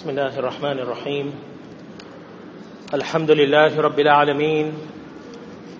بسم 0.00 0.10
الله 0.10 0.38
الرحمن 0.38 0.78
الرحيم 0.78 1.34
الحمد 2.94 3.30
لله 3.30 3.80
رب 3.80 4.00
العالمين 4.00 4.72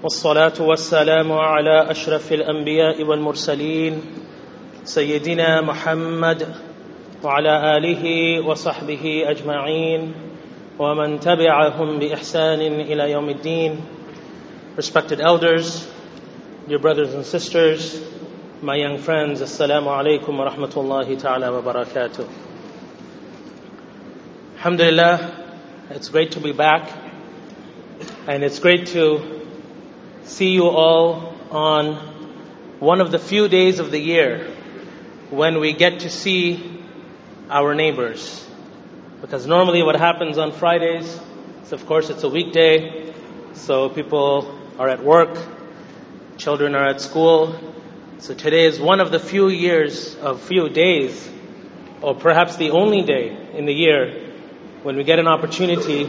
والصلاة 0.03 0.53
والسلام 0.61 1.33
على 1.33 1.91
أشرف 1.91 2.33
الأنبياء 2.33 3.03
والمرسلين 3.03 4.03
سيدنا 4.85 5.61
محمد 5.61 6.55
وعلى 7.25 7.77
آله 7.77 8.05
وصحبه 8.47 9.25
أجمعين 9.27 10.15
ومن 10.79 11.21
تبعهم 11.21 11.99
بإحسان 11.99 12.61
إلى 12.61 13.11
يوم 13.11 13.29
الدين 13.29 13.81
Respected 14.77 15.21
elders, 15.21 15.89
dear 16.69 16.79
brothers 16.79 17.15
and 17.15 17.25
sisters, 17.25 17.99
my 18.61 18.77
young 18.77 18.99
friends, 18.99 19.41
Assalamu 19.41 19.89
alaikum 19.89 20.37
wa 20.37 20.51
rahmatullahi 20.51 21.19
ta'ala 21.19 21.51
wa 21.51 21.73
barakatuh. 21.73 22.50
Alhamdulillah, 24.61 25.57
it's 25.89 26.11
great 26.11 26.33
to 26.33 26.41
be 26.41 26.53
back 26.53 26.93
and 28.27 28.45
it's 28.45 28.59
great 28.59 28.89
to 28.89 29.41
see 30.25 30.51
you 30.51 30.65
all 30.69 31.35
on 31.51 31.95
one 32.79 33.01
of 33.01 33.11
the 33.11 33.19
few 33.19 33.49
days 33.49 33.79
of 33.79 33.91
the 33.91 33.99
year 33.99 34.55
when 35.31 35.61
we 35.61 35.73
get 35.73 36.01
to 36.01 36.11
see 36.11 36.85
our 37.49 37.75
neighbors. 37.75 38.47
Because 39.23 39.47
normally 39.47 39.83
what 39.83 39.97
happens 39.97 40.37
on 40.37 40.53
Fridays 40.53 41.19
is 41.63 41.73
of 41.73 41.87
course 41.87 42.11
it's 42.11 42.23
a 42.23 42.29
weekday, 42.29 43.15
so 43.55 43.89
people 43.89 44.61
are 44.79 44.91
at 44.91 45.03
work, 45.03 45.39
children 46.37 46.75
are 46.75 46.87
at 46.87 47.01
school. 47.01 47.59
So 48.19 48.35
today 48.35 48.67
is 48.67 48.79
one 48.79 49.01
of 49.01 49.11
the 49.11 49.21
few 49.21 49.49
years 49.49 50.17
of 50.17 50.43
few 50.43 50.69
days, 50.69 51.31
or 52.03 52.15
perhaps 52.15 52.57
the 52.57 52.73
only 52.73 53.01
day 53.01 53.55
in 53.55 53.65
the 53.65 53.73
year 53.73 54.27
when 54.83 54.97
we 54.97 55.05
get 55.05 55.19
an 55.19 55.29
opportunity 55.29 56.09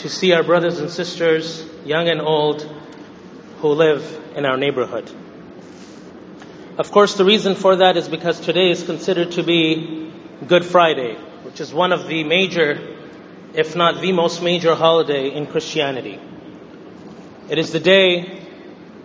to 0.00 0.08
see 0.08 0.32
our 0.32 0.42
brothers 0.42 0.80
and 0.80 0.90
sisters, 0.90 1.64
young 1.84 2.08
and 2.08 2.20
old, 2.20 2.62
who 3.60 3.68
live 3.68 4.20
in 4.34 4.44
our 4.44 4.56
neighborhood. 4.56 5.08
Of 6.76 6.90
course, 6.90 7.14
the 7.14 7.24
reason 7.24 7.54
for 7.54 7.76
that 7.76 7.96
is 7.96 8.08
because 8.08 8.40
today 8.40 8.70
is 8.70 8.82
considered 8.82 9.32
to 9.32 9.44
be 9.44 10.12
Good 10.46 10.64
Friday, 10.64 11.14
which 11.44 11.60
is 11.60 11.72
one 11.72 11.92
of 11.92 12.08
the 12.08 12.24
major, 12.24 12.96
if 13.54 13.76
not 13.76 14.00
the 14.00 14.10
most 14.10 14.42
major 14.42 14.74
holiday 14.74 15.28
in 15.28 15.46
Christianity. 15.46 16.18
It 17.48 17.58
is 17.58 17.70
the 17.70 17.78
day 17.78 18.40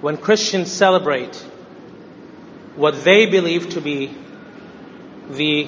when 0.02 0.18
Christians 0.18 0.72
celebrate 0.72 1.36
what 2.76 3.04
they 3.04 3.28
believe 3.28 3.70
to 3.72 3.82
be 3.82 4.18
the 5.30 5.68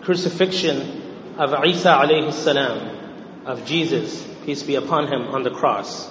crucifixion 0.00 1.07
of 1.37 1.65
Isa 1.65 1.89
alayhi 1.89 2.31
salam, 2.33 3.45
of 3.45 3.65
Jesus, 3.65 4.25
peace 4.45 4.63
be 4.63 4.75
upon 4.75 5.07
him, 5.07 5.27
on 5.33 5.43
the 5.43 5.51
cross. 5.51 6.09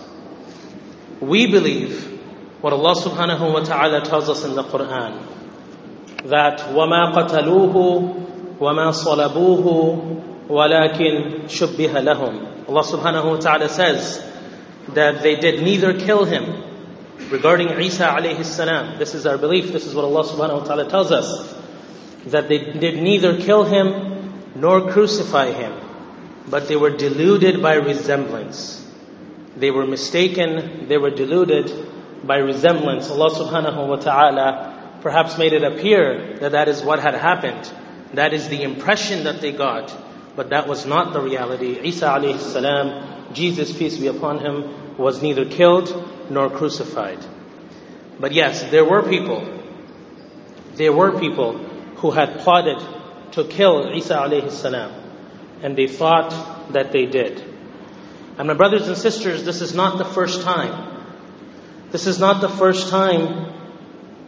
We 1.21 1.47
believe 1.47 2.21
what 2.61 2.73
Allah 2.73 2.95
subhanahu 2.95 3.53
wa 3.53 3.61
ta'ala 3.61 4.05
tells 4.05 4.29
us 4.29 4.45
in 4.45 4.55
the 4.55 4.65
Quran, 4.65 5.21
that 6.25 6.59
وَمَا 6.59 7.15
قَتَلُوهُ 7.15 8.59
وَمَا 8.59 8.93
صَلَبُوهُ 8.93 10.48
وَلَكِنْ 10.48 11.45
شُبِّهَ 11.45 11.93
لَهُمْ 11.93 12.69
Allah 12.69 12.83
subhanahu 12.83 13.31
wa 13.31 13.37
ta'ala 13.39 13.69
says, 13.69 14.23
that 14.89 15.23
they 15.23 15.37
did 15.37 15.62
neither 15.62 15.98
kill 15.98 16.25
him 16.25 16.62
regarding 17.31 17.69
Isa 17.81 18.07
alayhi 18.07 18.45
salam. 18.45 18.98
This 18.98 19.15
is 19.15 19.27
our 19.27 19.39
belief, 19.39 19.73
this 19.73 19.87
is 19.87 19.95
what 19.95 20.05
Allah 20.05 20.25
subhanahu 20.25 20.61
wa 20.61 20.65
ta'ala 20.65 20.91
tells 20.91 21.12
us. 21.12 21.55
That 22.27 22.48
they 22.48 22.59
did 22.59 23.03
neither 23.03 23.41
kill 23.41 23.65
him 23.65 24.16
nor 24.58 24.92
crucify 24.92 25.52
him, 25.52 25.74
but 26.50 26.68
they 26.68 26.76
were 26.76 26.90
deluded 26.90 27.62
by 27.62 27.76
resemblance. 27.76 28.84
They 29.56 29.72
were 29.72 29.86
mistaken, 29.86 30.88
they 30.88 30.98
were 30.98 31.12
deluded 31.12 31.72
by 32.26 32.38
resemblance. 32.38 33.10
Allah 33.10 33.30
subhanahu 33.30 33.88
wa 33.88 33.96
ta'ala 33.98 35.00
perhaps 35.02 35.38
made 35.38 35.54
it 35.54 35.64
appear 35.64 36.38
that 36.40 36.54
that 36.54 36.67
is 36.67 36.82
what 36.82 37.00
had 37.00 37.14
happened. 37.14 37.72
That 38.14 38.34
is 38.34 38.50
the 38.50 38.64
impression 38.64 39.26
that 39.26 39.42
they 39.42 39.52
got, 39.52 39.96
but 40.36 40.50
that 40.50 40.67
was 40.67 40.86
not 40.86 41.14
the 41.14 41.22
reality. 41.22 41.80
Isa 41.84 42.08
alayhi 42.08 42.40
salam 42.40 43.34
Jesus, 43.34 43.78
peace 43.78 43.98
be 43.98 44.08
upon 44.08 44.40
him, 44.40 44.98
was 44.98 45.22
neither 45.22 45.46
killed 45.46 45.92
nor 46.30 46.50
crucified. 46.50 47.20
But 48.20 48.34
yes, 48.34 48.64
there 48.72 48.86
were 48.86 49.04
people, 49.04 49.46
there 50.76 50.94
were 50.94 51.20
people 51.20 51.58
who 51.98 52.12
had 52.12 52.40
plotted 52.40 52.80
to 53.32 53.45
kill 53.45 53.93
Isa 53.93 54.15
alayhi 54.15 54.52
salam, 54.52 54.92
and 55.61 55.77
they 55.77 55.88
thought 55.88 56.73
that 56.73 56.92
they 56.92 57.05
did. 57.05 57.43
And 58.38 58.48
my 58.48 58.54
brothers 58.54 58.88
and 58.88 58.98
sisters, 58.98 59.43
this 59.43 59.61
is 59.61 59.73
not 59.73 59.98
the 59.98 60.05
first 60.05 60.42
time. 60.42 61.05
This 61.92 62.05
is 62.05 62.20
not 62.20 62.42
the 62.42 62.49
first 62.49 62.89
time 62.89 63.54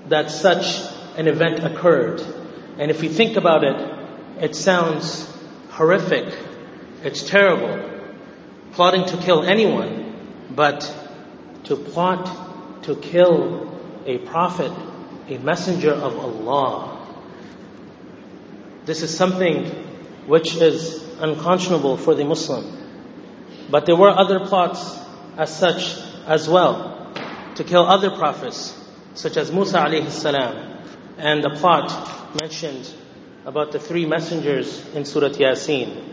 that 0.08 0.32
such 0.32 0.82
an 1.18 1.28
event 1.28 1.64
occurred. 1.64 2.22
And 2.80 2.90
if 2.90 3.04
you 3.04 3.10
think 3.10 3.38
about 3.38 3.64
it, 3.64 4.00
it 4.42 4.56
sounds 4.56 5.32
horrific. 5.70 6.34
It's 7.04 7.24
terrible 7.24 7.90
plotting 8.72 9.06
to 9.06 9.18
kill 9.18 9.44
anyone, 9.44 10.16
but 10.56 10.82
to 11.66 11.76
plot 11.76 12.84
to 12.84 12.96
kill 12.96 13.78
a 14.06 14.18
prophet, 14.20 14.72
a 15.28 15.38
messenger 15.38 15.92
of 15.92 16.18
Allah. 16.18 16.99
This 18.86 19.02
is 19.02 19.16
something 19.16 19.66
which 20.28 20.56
is 20.56 21.04
unconscionable 21.20 21.98
for 21.98 22.16
the 22.16 22.24
Muslim. 22.24 22.78
But 23.70 23.86
there 23.86 23.96
were 23.96 24.10
other 24.10 24.40
plots 24.40 24.98
as 25.38 25.56
such 25.56 25.98
as 26.26 26.48
well 26.48 27.12
to 27.56 27.64
kill 27.64 27.86
other 27.86 28.10
prophets, 28.12 28.76
such 29.14 29.38
as 29.38 29.52
Musa 29.52 29.80
alayhi 29.80 30.10
salam, 30.10 30.78
and 31.18 31.44
the 31.44 31.50
plot 31.52 32.40
mentioned 32.40 32.90
about 33.46 33.72
the 33.72 33.80
three 33.80 34.06
messengers 34.06 34.86
in 34.96 35.06
Surah 35.06 35.30
Yasin. 35.30 36.04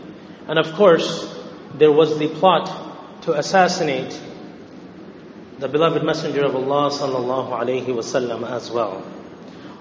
And 0.47 0.59
of 0.59 0.73
course, 0.73 1.07
there 1.75 1.91
was 1.91 2.17
the 2.17 2.27
plot 2.27 3.21
to 3.23 3.33
assassinate 3.33 4.19
the 5.59 5.67
beloved 5.67 6.03
Messenger 6.03 6.45
of 6.45 6.55
Allah 6.55 6.91
sallallahu 6.91 7.49
alaihi 7.49 7.85
wasallam 7.85 8.49
as 8.49 8.69
well. 8.69 9.03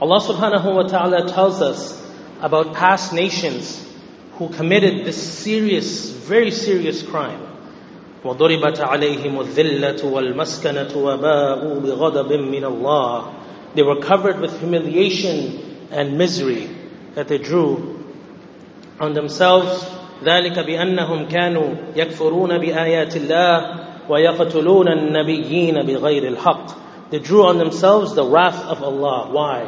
Allah 0.00 0.20
subhanahu 0.20 0.74
wa 0.74 0.82
ta'ala 0.82 1.28
tells 1.28 1.60
us 1.60 2.05
about 2.41 2.73
past 2.73 3.13
nations 3.13 3.87
who 4.33 4.49
committed 4.49 5.05
this 5.05 5.21
serious, 5.21 6.09
very 6.09 6.51
serious 6.51 7.03
crime. 7.03 7.47
وضربت 8.23 8.79
عليهم 8.81 9.39
الذلة 9.39 10.05
والمسكنة 10.05 10.97
وباءوا 10.97 11.79
بغضب 11.79 12.33
من 12.33 12.63
الله. 12.63 13.33
They 13.75 13.83
were 13.83 14.01
covered 14.01 14.39
with 14.39 14.59
humiliation 14.59 15.87
and 15.91 16.17
misery 16.17 16.69
that 17.15 17.27
they 17.27 17.37
drew 17.37 18.03
on 18.99 19.13
themselves 19.13 19.85
ذلك 20.23 20.59
بأنهم 20.59 21.27
كانوا 21.27 21.75
يكفرون 21.95 22.57
بآيات 22.57 23.15
الله 23.17 23.79
ويقتلون 24.09 24.87
النبيين 24.87 25.81
بغير 25.81 26.27
الحق. 26.27 26.67
They 27.09 27.19
drew 27.19 27.43
on 27.43 27.57
themselves 27.57 28.13
the 28.13 28.23
wrath 28.23 28.63
of 28.65 28.83
Allah. 28.83 29.29
Why? 29.31 29.67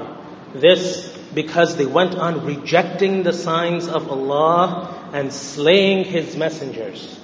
This 0.56 1.12
because 1.34 1.76
they 1.76 1.86
went 1.86 2.16
on 2.16 2.46
rejecting 2.46 3.24
the 3.24 3.34
signs 3.34 3.88
of 3.88 4.10
Allah 4.10 5.10
and 5.14 5.32
slaying 5.32 6.06
His 6.06 6.36
messengers. 6.36 7.20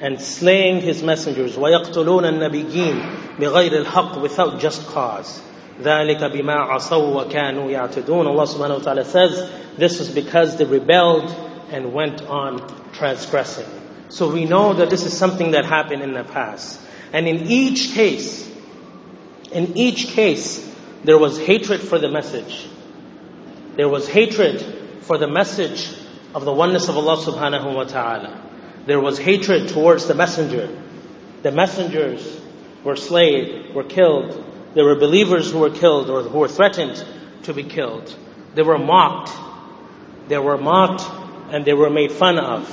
And 0.00 0.20
slaying 0.20 0.80
His 0.80 1.02
messengers. 1.02 1.56
ويقتلون 1.56 2.24
النبيين 2.24 3.38
بغير 3.38 3.84
الحق 3.84 4.20
without 4.20 4.60
just 4.60 4.86
cause. 4.86 5.42
ذلك 5.82 6.24
بما 6.32 6.54
عصوا 6.54 7.24
وكانوا 7.24 7.70
يعتدون. 7.70 8.26
Allah 8.26 8.46
subhanahu 8.46 8.78
wa 8.78 8.84
ta'ala 8.84 9.04
says 9.04 9.50
this 9.76 10.00
is 10.00 10.10
because 10.10 10.56
they 10.56 10.64
rebelled 10.64 11.30
and 11.70 11.92
went 11.92 12.22
on 12.22 12.60
transgressing. 12.92 13.66
So 14.08 14.32
we 14.32 14.44
know 14.44 14.74
that 14.74 14.90
this 14.90 15.06
is 15.06 15.16
something 15.16 15.52
that 15.52 15.64
happened 15.64 16.02
in 16.02 16.12
the 16.12 16.24
past. 16.24 16.80
And 17.12 17.28
in 17.28 17.46
each 17.46 17.92
case, 17.92 18.48
in 19.52 19.76
each 19.76 20.08
case, 20.08 20.66
there 21.04 21.18
was 21.18 21.38
hatred 21.38 21.80
for 21.80 21.98
the 21.98 22.08
message. 22.08 22.68
There 23.76 23.88
was 23.88 24.08
hatred 24.08 24.60
for 25.02 25.18
the 25.18 25.28
message 25.28 25.88
of 26.34 26.44
the 26.44 26.52
oneness 26.52 26.88
of 26.88 26.96
Allah 26.96 27.16
subhanahu 27.16 27.74
wa 27.74 27.84
ta'ala. 27.84 28.50
There 28.86 29.00
was 29.00 29.18
hatred 29.18 29.68
towards 29.68 30.06
the 30.06 30.14
messenger. 30.14 30.68
The 31.42 31.52
messengers 31.52 32.40
were 32.84 32.96
slain, 32.96 33.74
were 33.74 33.84
killed. 33.84 34.44
There 34.74 34.84
were 34.84 34.96
believers 34.96 35.50
who 35.50 35.58
were 35.58 35.70
killed 35.70 36.10
or 36.10 36.22
who 36.22 36.38
were 36.38 36.48
threatened 36.48 37.04
to 37.44 37.54
be 37.54 37.64
killed. 37.64 38.14
They 38.54 38.62
were 38.62 38.78
mocked. 38.78 39.30
They 40.28 40.38
were 40.38 40.58
mocked 40.58 41.02
and 41.52 41.64
they 41.64 41.74
were 41.74 41.90
made 41.90 42.12
fun 42.12 42.38
of. 42.38 42.68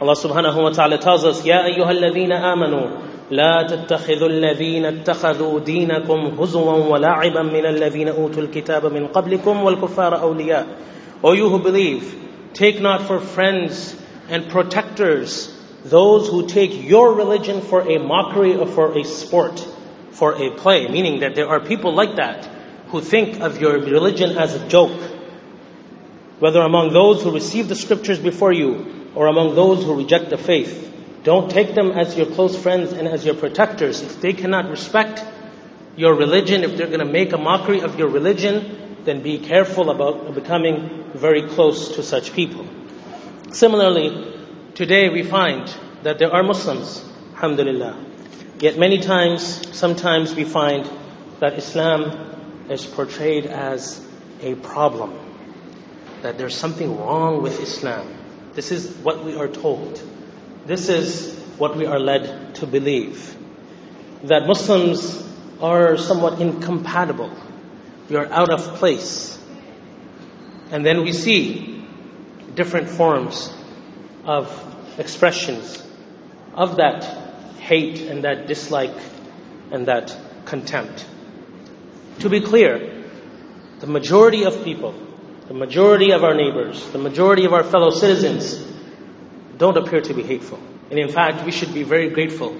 Allah 0.00 0.16
subhanahu 0.16 0.62
wa 0.62 0.70
ta'ala 0.70 0.98
tells 0.98 1.24
us, 1.24 1.42
يَا 1.42 1.64
أَيُّهَا 1.64 1.86
الَّذِينَ 1.86 2.30
آمَنُوا 2.30 3.05
لا 3.30 3.66
تتخذوا 3.68 4.28
الذين 4.28 4.84
اتخذوا 4.84 5.60
دينكم 5.60 6.40
هزوا 6.40 6.72
ولعبا 6.72 7.42
من 7.42 7.66
الذين 7.66 8.08
أوتوا 8.08 8.42
الكتاب 8.42 8.86
من 8.92 9.06
قبلكم 9.06 9.64
والكفار 9.64 10.20
أولياء. 10.20 10.66
O 11.22 11.32
you 11.32 11.48
who 11.48 11.58
believe, 11.58 12.14
take 12.52 12.80
not 12.80 13.02
for 13.02 13.20
friends 13.20 13.96
and 14.28 14.48
protectors, 14.50 15.56
those 15.84 16.28
who 16.28 16.46
take 16.46 16.88
your 16.88 17.14
religion 17.14 17.60
for 17.60 17.80
a 17.80 17.98
mockery 17.98 18.56
or 18.56 18.66
for 18.66 18.98
a 18.98 19.04
sport, 19.04 19.58
for 20.10 20.34
a 20.34 20.50
play, 20.50 20.88
meaning 20.88 21.20
that 21.20 21.34
there 21.34 21.48
are 21.48 21.60
people 21.60 21.94
like 21.94 22.16
that 22.16 22.48
who 22.88 23.00
think 23.00 23.40
of 23.40 23.60
your 23.60 23.78
religion 23.78 24.36
as 24.36 24.54
a 24.54 24.68
joke, 24.68 25.00
whether 26.38 26.60
among 26.60 26.92
those 26.92 27.22
who 27.22 27.30
receive 27.30 27.68
the 27.68 27.74
scriptures 27.74 28.18
before 28.18 28.52
you 28.52 29.10
or 29.14 29.26
among 29.28 29.54
those 29.54 29.84
who 29.84 29.96
reject 29.96 30.30
the 30.30 30.36
faith. 30.36 30.90
Don't 31.27 31.51
take 31.51 31.75
them 31.75 31.91
as 31.91 32.15
your 32.15 32.27
close 32.27 32.57
friends 32.57 32.93
and 32.93 33.05
as 33.05 33.25
your 33.25 33.35
protectors. 33.35 33.99
If 34.01 34.21
they 34.21 34.31
cannot 34.31 34.69
respect 34.69 35.21
your 35.97 36.13
religion, 36.13 36.63
if 36.63 36.77
they're 36.77 36.87
going 36.87 37.05
to 37.05 37.13
make 37.19 37.33
a 37.33 37.37
mockery 37.37 37.81
of 37.81 37.99
your 37.99 38.07
religion, 38.07 38.95
then 39.03 39.23
be 39.23 39.37
careful 39.37 39.89
about 39.89 40.33
becoming 40.33 41.11
very 41.13 41.41
close 41.49 41.95
to 41.95 42.01
such 42.01 42.31
people. 42.31 42.65
Similarly, 43.51 44.35
today 44.73 45.09
we 45.09 45.23
find 45.23 45.67
that 46.03 46.17
there 46.17 46.33
are 46.33 46.43
Muslims, 46.43 47.03
alhamdulillah. 47.33 48.05
Yet 48.61 48.77
many 48.77 48.99
times, 48.99 49.75
sometimes 49.77 50.33
we 50.33 50.45
find 50.45 50.89
that 51.41 51.55
Islam 51.55 52.69
is 52.69 52.85
portrayed 52.85 53.47
as 53.47 53.99
a 54.39 54.55
problem. 54.55 55.19
That 56.21 56.37
there's 56.37 56.55
something 56.55 56.97
wrong 56.97 57.41
with 57.41 57.59
Islam. 57.59 58.15
This 58.53 58.71
is 58.71 58.95
what 58.99 59.25
we 59.25 59.35
are 59.35 59.49
told. 59.49 60.01
This 60.67 60.89
is 60.89 61.33
what 61.57 61.77
we 61.77 61.85
are 61.85 61.97
led 61.97 62.55
to 62.55 62.67
believe. 62.67 63.37
That 64.23 64.45
Muslims 64.47 65.25
are 65.61 65.95
somewhat 65.95 66.41
incompatible. 66.41 67.31
We 68.09 68.17
are 68.17 68.25
out 68.25 68.51
of 68.51 68.75
place. 68.75 69.39
And 70.69 70.85
then 70.85 71.03
we 71.03 71.13
see 71.13 71.87
different 72.53 72.89
forms 72.89 73.49
of 74.25 74.51
expressions 74.97 75.81
of 76.53 76.75
that 76.75 77.05
hate 77.59 78.01
and 78.01 78.25
that 78.25 78.47
dislike 78.47 78.99
and 79.71 79.85
that 79.85 80.17
contempt. 80.43 81.05
To 82.19 82.29
be 82.29 82.41
clear, 82.41 83.05
the 83.79 83.87
majority 83.87 84.43
of 84.43 84.65
people, 84.65 84.93
the 85.47 85.53
majority 85.53 86.11
of 86.11 86.25
our 86.25 86.33
neighbors, 86.33 86.85
the 86.89 86.99
majority 86.99 87.45
of 87.45 87.53
our 87.53 87.63
fellow 87.63 87.91
citizens 87.91 88.67
don't 89.57 89.77
appear 89.77 90.01
to 90.01 90.13
be 90.13 90.23
hateful. 90.23 90.59
And 90.89 90.99
in 90.99 91.09
fact, 91.09 91.45
we 91.45 91.51
should 91.51 91.73
be 91.73 91.83
very 91.83 92.09
grateful. 92.09 92.55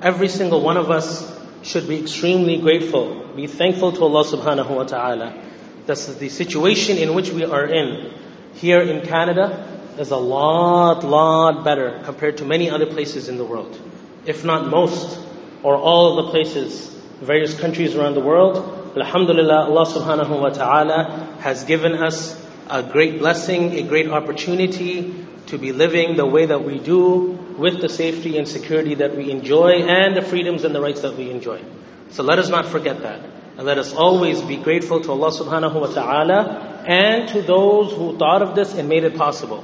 Every 0.00 0.28
single 0.28 0.60
one 0.60 0.76
of 0.76 0.90
us 0.90 1.30
should 1.62 1.88
be 1.88 2.00
extremely 2.00 2.58
grateful, 2.58 3.26
be 3.36 3.46
thankful 3.46 3.92
to 3.92 4.02
Allah 4.02 4.24
subhanahu 4.24 4.76
wa 4.76 4.84
ta'ala. 4.84 5.42
That's 5.86 6.06
the 6.14 6.28
situation 6.28 6.98
in 6.98 7.14
which 7.14 7.30
we 7.30 7.44
are 7.44 7.66
in. 7.66 8.12
Here 8.54 8.80
in 8.80 9.06
Canada 9.06 9.68
is 9.98 10.10
a 10.10 10.16
lot, 10.16 11.04
lot 11.04 11.64
better 11.64 12.00
compared 12.04 12.38
to 12.38 12.44
many 12.44 12.70
other 12.70 12.86
places 12.86 13.28
in 13.28 13.38
the 13.38 13.44
world. 13.44 13.78
If 14.26 14.44
not 14.44 14.68
most, 14.68 15.18
or 15.62 15.76
all 15.76 16.18
of 16.18 16.26
the 16.26 16.30
places, 16.30 16.88
various 17.20 17.58
countries 17.58 17.94
around 17.94 18.14
the 18.14 18.20
world. 18.20 18.56
Alhamdulillah, 18.96 19.70
Allah 19.70 19.86
subhanahu 19.86 20.40
wa 20.40 20.50
ta'ala 20.50 21.36
has 21.40 21.64
given 21.64 21.94
us 21.94 22.38
a 22.68 22.82
great 22.82 23.18
blessing, 23.18 23.72
a 23.74 23.82
great 23.82 24.10
opportunity 24.10 25.21
to 25.46 25.58
be 25.58 25.72
living 25.72 26.16
the 26.16 26.26
way 26.26 26.46
that 26.46 26.64
we 26.64 26.78
do 26.78 27.38
with 27.58 27.80
the 27.80 27.88
safety 27.88 28.38
and 28.38 28.48
security 28.48 28.94
that 28.96 29.16
we 29.16 29.30
enjoy 29.30 29.82
and 29.82 30.16
the 30.16 30.22
freedoms 30.22 30.64
and 30.64 30.74
the 30.74 30.80
rights 30.80 31.02
that 31.02 31.16
we 31.16 31.30
enjoy. 31.30 31.62
So 32.10 32.22
let 32.22 32.38
us 32.38 32.48
not 32.48 32.66
forget 32.66 33.02
that. 33.02 33.20
And 33.56 33.66
let 33.66 33.78
us 33.78 33.92
always 33.92 34.40
be 34.40 34.56
grateful 34.56 35.00
to 35.02 35.10
Allah 35.12 35.30
subhanahu 35.30 35.80
wa 35.80 35.86
ta'ala 35.86 36.84
and 36.86 37.28
to 37.30 37.42
those 37.42 37.92
who 37.92 38.16
thought 38.16 38.42
of 38.42 38.54
this 38.54 38.74
and 38.74 38.88
made 38.88 39.04
it 39.04 39.16
possible. 39.16 39.62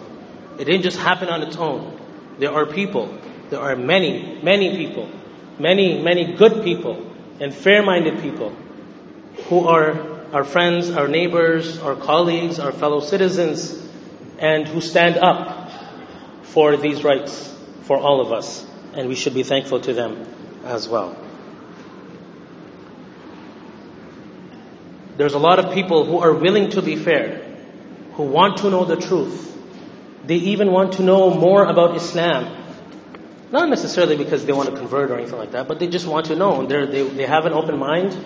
It 0.59 0.65
didn't 0.65 0.83
just 0.83 0.99
happen 0.99 1.29
on 1.29 1.43
its 1.43 1.57
own. 1.57 1.99
There 2.39 2.53
are 2.53 2.67
people, 2.67 3.17
there 3.51 3.61
are 3.61 3.77
many, 3.77 4.41
many 4.43 4.77
people, 4.77 5.09
many, 5.59 6.03
many 6.03 6.35
good 6.35 6.63
people 6.63 7.11
and 7.41 7.55
fair-minded 7.55 8.21
people 8.21 8.55
who 9.49 9.67
are 9.67 10.19
our 10.33 10.45
friends, 10.45 10.91
our 10.91 11.09
neighbors, 11.09 11.79
our 11.79 11.97
colleagues, 11.97 12.59
our 12.59 12.73
fellow 12.73 13.01
citizens, 13.01 13.83
and 14.39 14.69
who 14.69 14.81
stand 14.81 15.17
up 15.17 15.68
for 16.53 16.77
these 16.77 17.05
rights 17.05 17.55
for 17.83 17.99
all 17.99 18.21
of 18.21 18.33
us. 18.33 18.67
And 18.95 19.09
we 19.09 19.15
should 19.15 19.35
be 19.35 19.43
thankful 19.43 19.81
to 19.81 19.93
them 19.93 20.27
as 20.65 20.89
well. 20.89 21.17
There's 25.17 25.35
a 25.35 25.39
lot 25.39 25.59
of 25.59 25.75
people 25.75 26.05
who 26.05 26.19
are 26.19 26.33
willing 26.33 26.71
to 26.71 26.83
be 26.83 26.97
fair, 26.97 27.45
who 28.15 28.23
want 28.23 28.59
to 28.59 28.71
know 28.71 28.85
the 28.85 28.97
truth. 28.97 29.45
They 30.25 30.37
even 30.53 30.71
want 30.71 30.95
to 30.95 31.03
know 31.03 31.35
more 31.35 31.65
about 31.65 31.97
Islam. 31.97 32.55
Not 33.51 33.69
necessarily 33.69 34.17
because 34.17 34.45
they 34.45 34.53
want 34.53 34.69
to 34.71 34.77
convert 34.77 35.11
or 35.11 35.19
anything 35.19 35.39
like 35.39 35.53
that, 35.53 35.67
but 35.67 35.79
they 35.81 35.89
just 35.89 36.07
want 36.07 36.27
to 36.27 36.37
know. 36.37 36.67
They 36.67 37.03
they 37.09 37.27
have 37.27 37.47
an 37.47 37.53
open 37.53 37.79
mind 37.79 38.17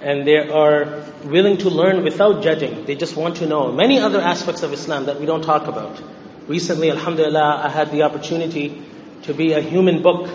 and 0.00 0.26
they 0.26 0.36
are 0.36 1.02
willing 1.24 1.58
to 1.58 1.70
learn 1.70 2.04
without 2.04 2.42
judging. 2.42 2.84
They 2.84 2.94
just 2.94 3.16
want 3.16 3.38
to 3.38 3.46
know 3.46 3.72
many 3.72 3.98
other 3.98 4.20
aspects 4.20 4.62
of 4.62 4.72
Islam 4.72 5.06
that 5.06 5.18
we 5.20 5.26
don't 5.26 5.42
talk 5.42 5.66
about. 5.66 6.00
Recently, 6.48 6.90
alhamdulillah, 6.90 7.60
I 7.62 7.68
had 7.68 7.90
the 7.90 8.04
opportunity 8.04 8.82
to 9.24 9.34
be 9.34 9.52
a 9.52 9.60
human 9.60 10.00
book 10.00 10.30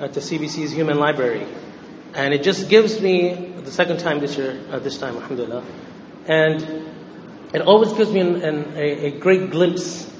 at 0.00 0.14
the 0.14 0.20
CBC's 0.20 0.72
Human 0.72 0.98
Library. 0.98 1.46
And 2.12 2.34
it 2.34 2.42
just 2.42 2.68
gives 2.68 3.00
me, 3.00 3.32
the 3.62 3.70
second 3.70 4.00
time 4.00 4.18
this 4.18 4.36
year, 4.36 4.60
uh, 4.72 4.80
this 4.80 4.98
time, 4.98 5.14
alhamdulillah, 5.14 5.64
and 6.26 6.60
it 7.54 7.62
always 7.62 7.92
gives 7.92 8.10
me 8.10 8.18
an, 8.18 8.42
an, 8.42 8.72
a, 8.74 9.06
a 9.06 9.10
great 9.20 9.52
glimpse 9.52 10.12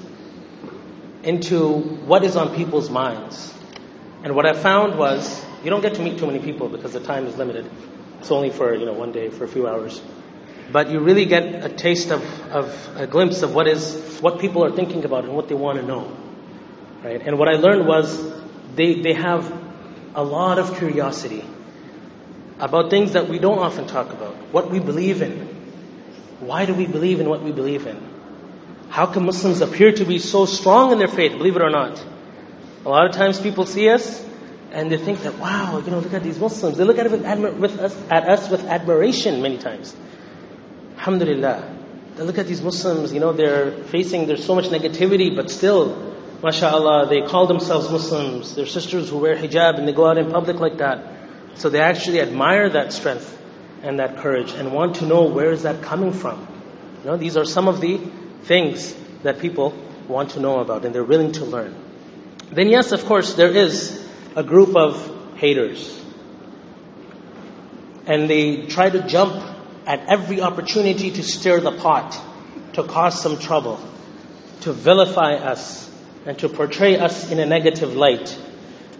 into 1.23 1.79
what 2.05 2.23
is 2.23 2.37
on 2.37 2.55
people's 2.55 2.89
minds. 2.89 3.53
And 4.23 4.33
what 4.37 4.45
I 4.45 4.53
found 4.53 4.97
was, 4.97 5.43
you 5.65 5.69
don't 5.69 5.81
get 5.81 5.95
to 5.95 6.01
meet 6.01 6.17
too 6.17 6.27
many 6.27 6.39
people 6.39 6.69
because 6.69 6.93
the 6.93 7.01
time 7.01 7.27
is 7.27 7.35
limited. 7.37 7.69
It's 8.19 8.31
only 8.31 8.51
for, 8.51 8.73
you 8.73 8.85
know, 8.85 8.93
one 8.93 9.11
day, 9.11 9.29
for 9.29 9.43
a 9.43 9.49
few 9.49 9.67
hours. 9.67 10.01
But 10.73 10.89
you 10.89 10.99
really 10.99 11.25
get 11.25 11.63
a 11.63 11.69
taste 11.69 12.09
of, 12.09 12.23
of 12.49 12.89
a 12.95 13.05
glimpse 13.05 13.43
of 13.43 13.53
what 13.53 13.67
is, 13.67 14.19
what 14.21 14.39
people 14.39 14.65
are 14.65 14.71
thinking 14.71 15.05
about 15.05 15.23
and 15.23 15.33
what 15.33 15.47
they 15.47 15.53
want 15.53 15.79
to 15.79 15.85
know. 15.85 16.17
Right? 17.03 17.21
And 17.21 17.37
what 17.37 17.47
I 17.47 17.57
learned 17.57 17.87
was 17.87 18.19
they, 18.75 19.01
they 19.01 19.13
have 19.13 19.53
a 20.15 20.23
lot 20.23 20.57
of 20.57 20.75
curiosity 20.79 21.45
about 22.59 22.89
things 22.89 23.13
that 23.13 23.29
we 23.29 23.37
don't 23.37 23.59
often 23.59 23.85
talk 23.85 24.11
about. 24.11 24.35
What 24.51 24.71
we 24.71 24.79
believe 24.79 25.21
in. 25.21 25.47
Why 26.39 26.65
do 26.65 26.73
we 26.73 26.87
believe 26.87 27.19
in 27.19 27.29
what 27.29 27.43
we 27.43 27.51
believe 27.51 27.85
in? 27.85 28.01
How 28.89 29.05
can 29.05 29.27
Muslims 29.27 29.61
appear 29.61 29.91
to 29.91 30.05
be 30.05 30.17
so 30.17 30.47
strong 30.47 30.91
in 30.91 30.97
their 30.97 31.07
faith, 31.07 31.37
believe 31.37 31.55
it 31.55 31.61
or 31.61 31.69
not? 31.69 32.03
A 32.83 32.89
lot 32.89 33.05
of 33.05 33.15
times 33.15 33.39
people 33.39 33.67
see 33.67 33.89
us 33.89 34.25
and 34.71 34.91
they 34.91 34.97
think 34.97 35.21
that, 35.21 35.37
wow, 35.37 35.77
you 35.85 35.91
know, 35.91 35.99
look 35.99 36.15
at 36.15 36.23
these 36.23 36.39
Muslims. 36.39 36.77
They 36.77 36.83
look 36.83 36.97
at, 36.97 37.05
it 37.05 37.11
with, 37.11 37.57
with 37.57 37.79
us, 37.79 37.95
at 38.09 38.27
us 38.27 38.49
with 38.49 38.65
admiration 38.65 39.43
many 39.43 39.59
times. 39.59 39.95
Alhamdulillah. 41.03 41.69
Look 42.19 42.37
at 42.37 42.47
these 42.47 42.61
Muslims, 42.61 43.11
you 43.11 43.19
know, 43.19 43.33
they're 43.33 43.71
facing, 43.71 44.25
there's 44.25 44.45
so 44.45 44.55
much 44.55 44.67
negativity, 44.67 45.35
but 45.35 45.51
still, 45.51 46.15
mashallah, 46.41 47.07
they 47.09 47.23
call 47.23 47.45
themselves 47.45 47.91
Muslims. 47.91 48.55
They're 48.55 48.65
sisters 48.65 49.09
who 49.09 49.17
wear 49.17 49.35
hijab 49.35 49.77
and 49.77 49.85
they 49.85 49.91
go 49.91 50.07
out 50.07 50.17
in 50.17 50.31
public 50.31 50.61
like 50.61 50.77
that. 50.77 51.05
So 51.55 51.67
they 51.67 51.81
actually 51.81 52.21
admire 52.21 52.69
that 52.69 52.93
strength 52.93 53.37
and 53.81 53.99
that 53.99 54.19
courage 54.19 54.53
and 54.53 54.71
want 54.71 54.95
to 54.97 55.05
know 55.05 55.23
where 55.23 55.51
is 55.51 55.63
that 55.63 55.81
coming 55.81 56.13
from. 56.13 56.47
You 57.03 57.09
know, 57.09 57.17
these 57.17 57.35
are 57.35 57.43
some 57.43 57.67
of 57.67 57.81
the 57.81 57.97
things 58.43 58.95
that 59.23 59.39
people 59.39 59.73
want 60.07 60.29
to 60.31 60.39
know 60.39 60.59
about 60.59 60.85
and 60.85 60.95
they're 60.95 61.03
willing 61.03 61.33
to 61.33 61.43
learn. 61.43 61.75
Then 62.49 62.69
yes, 62.69 62.93
of 62.93 63.03
course, 63.03 63.33
there 63.33 63.51
is 63.51 64.07
a 64.37 64.43
group 64.43 64.77
of 64.77 65.35
haters. 65.35 66.01
And 68.05 68.29
they 68.29 68.67
try 68.67 68.89
to 68.89 69.05
jump 69.05 69.52
at 69.85 70.07
every 70.07 70.41
opportunity 70.41 71.11
to 71.11 71.23
stir 71.23 71.59
the 71.59 71.71
pot, 71.71 72.19
to 72.73 72.83
cause 72.83 73.21
some 73.21 73.37
trouble, 73.37 73.79
to 74.61 74.73
vilify 74.73 75.35
us, 75.35 75.89
and 76.25 76.37
to 76.39 76.49
portray 76.49 76.97
us 76.97 77.31
in 77.31 77.39
a 77.39 77.45
negative 77.45 77.95
light. 77.95 78.37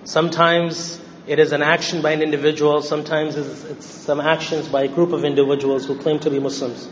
Sometimes 0.03 0.99
it 1.25 1.39
is 1.39 1.53
an 1.53 1.61
action 1.61 2.01
by 2.01 2.11
an 2.11 2.21
individual, 2.21 2.81
sometimes 2.81 3.37
it's, 3.37 3.85
some 3.85 4.19
actions 4.19 4.67
by 4.67 4.83
a 4.83 4.87
group 4.89 5.13
of 5.13 5.23
individuals 5.23 5.85
who 5.85 5.97
claim 5.97 6.19
to 6.19 6.29
be 6.29 6.39
Muslims. 6.39 6.87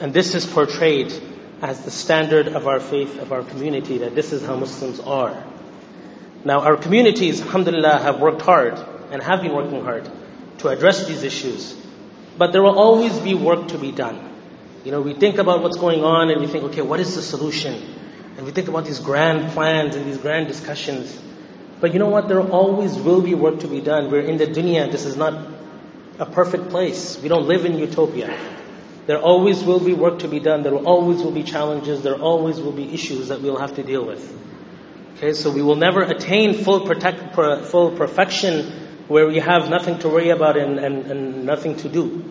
And 0.00 0.14
this 0.14 0.34
is 0.34 0.46
portrayed 0.46 1.12
as 1.60 1.84
the 1.84 1.90
standard 1.90 2.48
of 2.48 2.66
our 2.66 2.80
faith, 2.80 3.18
of 3.20 3.30
our 3.30 3.42
community, 3.42 3.98
that 3.98 4.14
this 4.14 4.32
is 4.32 4.44
how 4.44 4.56
Muslims 4.56 5.00
are. 5.00 5.44
Now, 6.44 6.60
our 6.60 6.76
communities, 6.76 7.40
alhamdulillah, 7.40 7.98
have 8.00 8.20
worked 8.20 8.42
hard 8.42 8.74
and 9.10 9.22
have 9.22 9.42
been 9.42 9.54
working 9.54 9.84
hard 9.84 10.10
to 10.58 10.68
address 10.68 11.06
these 11.06 11.22
issues. 11.22 11.76
But 12.38 12.52
there 12.52 12.62
will 12.62 12.78
always 12.78 13.18
be 13.18 13.34
work 13.34 13.68
to 13.68 13.78
be 13.78 13.92
done. 13.92 14.30
You 14.84 14.90
know, 14.90 15.00
we 15.00 15.14
think 15.14 15.38
about 15.38 15.62
what's 15.62 15.76
going 15.76 16.02
on 16.02 16.30
and 16.30 16.40
we 16.40 16.46
think, 16.46 16.64
okay, 16.64 16.82
what 16.82 16.98
is 16.98 17.14
the 17.14 17.22
solution? 17.22 17.74
And 18.36 18.46
we 18.46 18.52
think 18.52 18.68
about 18.68 18.84
these 18.84 18.98
grand 18.98 19.52
plans 19.52 19.94
and 19.94 20.06
these 20.06 20.18
grand 20.18 20.48
discussions. 20.48 21.20
But 21.80 21.92
you 21.92 21.98
know 21.98 22.08
what? 22.08 22.28
There 22.28 22.40
always 22.40 22.96
will 22.96 23.20
be 23.20 23.34
work 23.34 23.60
to 23.60 23.68
be 23.68 23.80
done. 23.80 24.10
We're 24.10 24.22
in 24.22 24.38
the 24.38 24.46
dunya. 24.46 24.90
This 24.90 25.04
is 25.04 25.16
not 25.16 25.52
a 26.18 26.26
perfect 26.26 26.70
place. 26.70 27.20
We 27.20 27.28
don't 27.28 27.46
live 27.46 27.64
in 27.64 27.78
utopia. 27.78 28.36
There 29.06 29.20
always 29.20 29.62
will 29.62 29.80
be 29.80 29.92
work 29.92 30.20
to 30.20 30.28
be 30.28 30.40
done. 30.40 30.62
There 30.62 30.74
always 30.74 31.22
will 31.22 31.32
be 31.32 31.42
challenges. 31.42 32.02
There 32.02 32.16
always 32.16 32.60
will 32.60 32.72
be 32.72 32.92
issues 32.94 33.28
that 33.28 33.42
we'll 33.42 33.58
have 33.58 33.74
to 33.76 33.82
deal 33.82 34.06
with. 34.06 34.22
Okay, 35.16 35.32
so 35.34 35.50
we 35.50 35.62
will 35.62 35.76
never 35.76 36.02
attain 36.02 36.54
full, 36.54 36.86
protect, 36.86 37.34
full 37.34 37.96
perfection 37.96 38.82
where 39.12 39.26
we 39.26 39.38
have 39.38 39.68
nothing 39.68 39.98
to 40.00 40.08
worry 40.08 40.30
about 40.30 40.56
and, 40.56 40.78
and, 40.78 41.06
and 41.10 41.44
nothing 41.44 41.76
to 41.76 41.88
do. 41.88 42.24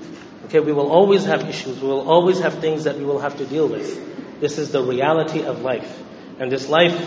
Okay, 0.46 0.60
we 0.60 0.74
will 0.74 0.92
always 0.92 1.26
have 1.26 1.48
issues. 1.48 1.80
We 1.80 1.88
will 1.88 2.10
always 2.10 2.40
have 2.40 2.56
things 2.56 2.84
that 2.86 2.98
we 2.98 3.06
will 3.06 3.20
have 3.20 3.38
to 3.38 3.46
deal 3.46 3.68
with. 3.68 4.42
This 4.42 4.58
is 4.58 4.72
the 4.72 4.84
reality 4.84 5.44
of 5.44 5.62
life. 5.62 6.02
And 6.40 6.52
this 6.52 6.68
life, 6.68 7.00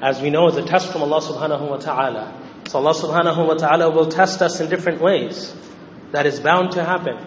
as 0.00 0.20
we 0.20 0.30
know, 0.30 0.48
is 0.48 0.56
a 0.56 0.62
test 0.62 0.90
from 0.90 1.02
Allah 1.02 1.20
subhanahu 1.20 1.68
wa 1.68 1.76
ta'ala. 1.76 2.34
So 2.66 2.78
Allah 2.78 2.94
subhanahu 2.94 3.46
wa 3.46 3.54
ta'ala 3.54 3.90
will 3.90 4.08
test 4.08 4.42
us 4.42 4.60
in 4.60 4.70
different 4.70 5.00
ways. 5.00 5.54
That 6.12 6.26
is 6.26 6.40
bound 6.40 6.72
to 6.72 6.84
happen. 6.84 7.18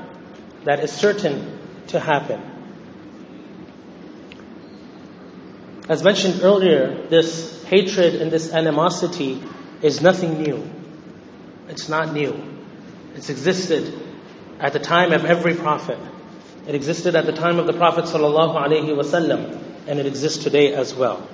That 0.64 0.80
is 0.80 0.92
certain 0.92 1.60
to 1.88 2.00
happen. 2.00 2.42
As 5.88 6.02
mentioned 6.04 6.42
earlier, 6.42 7.08
this 7.08 7.64
hatred 7.66 8.16
and 8.16 8.32
this 8.32 8.52
animosity 8.52 9.44
is 9.82 10.02
nothing 10.02 10.42
new. 10.42 10.83
It's 11.74 11.90
not 11.90 12.14
new. 12.14 12.40
It's 13.16 13.32
existed 13.32 14.00
at 14.60 14.74
the 14.74 14.80
time 14.80 15.12
of 15.12 15.26
every 15.26 15.56
prophet. 15.56 15.98
It 16.68 16.76
existed 16.76 17.16
at 17.16 17.26
the 17.26 17.32
time 17.34 17.58
of 17.58 17.66
the 17.66 17.74
Prophet 17.74 18.06
wasallam, 18.06 19.60
and 19.88 20.00
it 20.00 20.06
exists 20.06 20.44
today 20.44 20.76
as 20.76 20.94
well. 20.94 21.28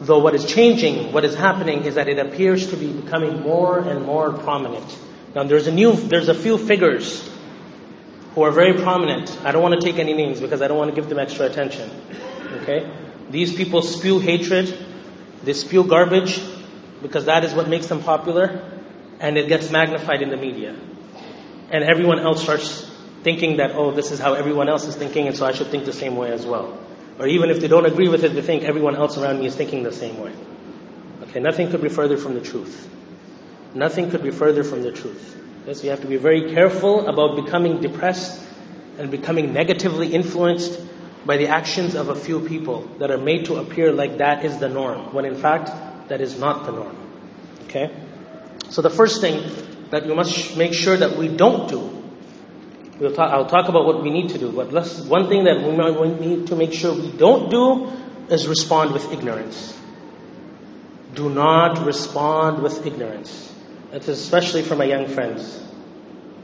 Though 0.00 0.20
what 0.20 0.36
is 0.36 0.44
changing, 0.44 1.12
what 1.12 1.24
is 1.24 1.34
happening 1.34 1.86
is 1.86 1.96
that 1.96 2.06
it 2.06 2.20
appears 2.20 2.70
to 2.70 2.76
be 2.76 2.92
becoming 2.92 3.40
more 3.40 3.80
and 3.80 4.06
more 4.06 4.32
prominent. 4.32 4.96
Now 5.34 5.42
there's 5.42 5.66
a 5.66 5.72
new, 5.72 5.92
there's 5.92 6.28
a 6.28 6.34
few 6.34 6.56
figures 6.56 7.28
who 8.36 8.42
are 8.42 8.52
very 8.52 8.74
prominent. 8.74 9.36
I 9.42 9.50
don't 9.50 9.60
want 9.60 9.74
to 9.74 9.84
take 9.84 9.98
any 9.98 10.14
names 10.14 10.40
because 10.40 10.62
I 10.62 10.68
don't 10.68 10.78
want 10.78 10.94
to 10.94 10.94
give 10.94 11.08
them 11.08 11.18
extra 11.18 11.46
attention. 11.46 11.90
Okay? 12.62 12.88
These 13.28 13.54
people 13.54 13.82
spew 13.82 14.20
hatred, 14.20 14.72
they 15.42 15.52
spew 15.52 15.82
garbage 15.82 16.40
because 17.02 17.24
that 17.24 17.42
is 17.42 17.52
what 17.54 17.68
makes 17.68 17.88
them 17.88 18.04
popular, 18.04 18.77
and 19.20 19.36
it 19.36 19.48
gets 19.48 19.70
magnified 19.70 20.22
in 20.22 20.30
the 20.30 20.36
media. 20.36 20.76
And 21.70 21.84
everyone 21.84 22.20
else 22.20 22.42
starts 22.42 22.88
thinking 23.22 23.56
that, 23.58 23.72
oh, 23.72 23.90
this 23.90 24.10
is 24.10 24.18
how 24.18 24.34
everyone 24.34 24.68
else 24.68 24.86
is 24.86 24.94
thinking, 24.96 25.26
and 25.26 25.36
so 25.36 25.44
I 25.44 25.52
should 25.52 25.68
think 25.68 25.84
the 25.84 25.92
same 25.92 26.16
way 26.16 26.30
as 26.30 26.46
well. 26.46 26.78
Or 27.18 27.26
even 27.26 27.50
if 27.50 27.60
they 27.60 27.68
don't 27.68 27.84
agree 27.84 28.08
with 28.08 28.24
it, 28.24 28.34
they 28.34 28.42
think 28.42 28.62
everyone 28.62 28.96
else 28.96 29.18
around 29.18 29.40
me 29.40 29.46
is 29.46 29.56
thinking 29.56 29.82
the 29.82 29.92
same 29.92 30.18
way. 30.20 30.32
Okay, 31.22 31.40
nothing 31.40 31.70
could 31.70 31.82
be 31.82 31.88
further 31.88 32.16
from 32.16 32.34
the 32.34 32.40
truth. 32.40 32.88
Nothing 33.74 34.10
could 34.10 34.22
be 34.22 34.30
further 34.30 34.62
from 34.64 34.82
the 34.82 34.92
truth. 34.92 35.36
Okay, 35.62 35.74
so 35.74 35.82
you 35.84 35.90
have 35.90 36.00
to 36.02 36.06
be 36.06 36.16
very 36.16 36.52
careful 36.54 37.08
about 37.08 37.44
becoming 37.44 37.80
depressed 37.80 38.40
and 38.98 39.10
becoming 39.10 39.52
negatively 39.52 40.14
influenced 40.14 40.80
by 41.26 41.36
the 41.36 41.48
actions 41.48 41.94
of 41.94 42.08
a 42.08 42.14
few 42.14 42.40
people 42.40 42.82
that 42.98 43.10
are 43.10 43.18
made 43.18 43.46
to 43.46 43.56
appear 43.56 43.92
like 43.92 44.18
that 44.18 44.44
is 44.44 44.58
the 44.58 44.68
norm, 44.68 45.12
when 45.12 45.24
in 45.24 45.36
fact 45.36 45.70
that 46.08 46.20
is 46.20 46.38
not 46.38 46.64
the 46.64 46.72
norm. 46.72 46.96
Okay? 47.64 47.90
So 48.70 48.82
the 48.82 48.90
first 48.90 49.20
thing 49.20 49.42
that 49.90 50.06
we 50.06 50.14
must 50.14 50.56
make 50.56 50.74
sure 50.74 50.96
that 50.96 51.16
we 51.16 51.28
don't 51.28 51.68
do 51.68 51.98
We'll 52.98 53.14
talk, 53.14 53.30
I'll 53.30 53.46
talk 53.46 53.68
about 53.68 53.84
what 53.84 54.02
we 54.02 54.10
need 54.10 54.30
to 54.30 54.38
do, 54.38 54.50
but 54.50 54.72
one 55.06 55.28
thing 55.28 55.44
that 55.44 55.62
we 55.62 56.26
need 56.26 56.48
to 56.48 56.56
make 56.56 56.72
sure 56.72 56.92
we 56.92 57.12
don't 57.12 57.48
do 57.48 57.92
is 58.28 58.48
respond 58.48 58.92
with 58.92 59.12
ignorance. 59.12 59.76
Do 61.14 61.30
not 61.30 61.86
respond 61.86 62.60
with 62.60 62.86
ignorance. 62.86 63.54
That's 63.92 64.08
especially 64.08 64.62
for 64.62 64.74
my 64.74 64.84
young 64.84 65.06
friends, 65.06 65.62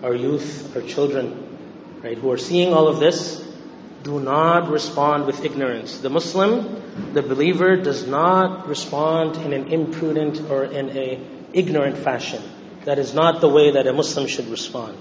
our 0.03 0.15
youth, 0.15 0.77
our 0.77 0.83
children, 0.83 1.59
right, 2.05 2.17
who 2.17 2.31
are 2.31 2.39
seeing 2.39 2.73
all 2.73 2.87
of 2.87 3.01
this. 3.01 3.43
Do 4.05 4.21
not 4.21 4.71
respond 4.71 5.27
with 5.27 5.45
ignorance. 5.45 5.99
The 5.99 6.11
Muslim, 6.11 7.15
the 7.15 7.23
believer, 7.23 7.77
does 7.77 8.07
not 8.07 8.69
respond 8.69 9.37
in 9.39 9.53
an 9.53 9.73
imprudent 9.73 10.51
or 10.51 10.65
in 10.65 10.97
a 10.97 11.21
ignorant 11.54 11.98
fashion. 11.98 12.42
That 12.86 13.00
is 13.00 13.14
not 13.14 13.42
the 13.42 13.50
way 13.50 13.72
that 13.72 13.88
a 13.88 13.94
Muslim 13.94 14.28
should 14.28 14.48
respond. 14.48 14.98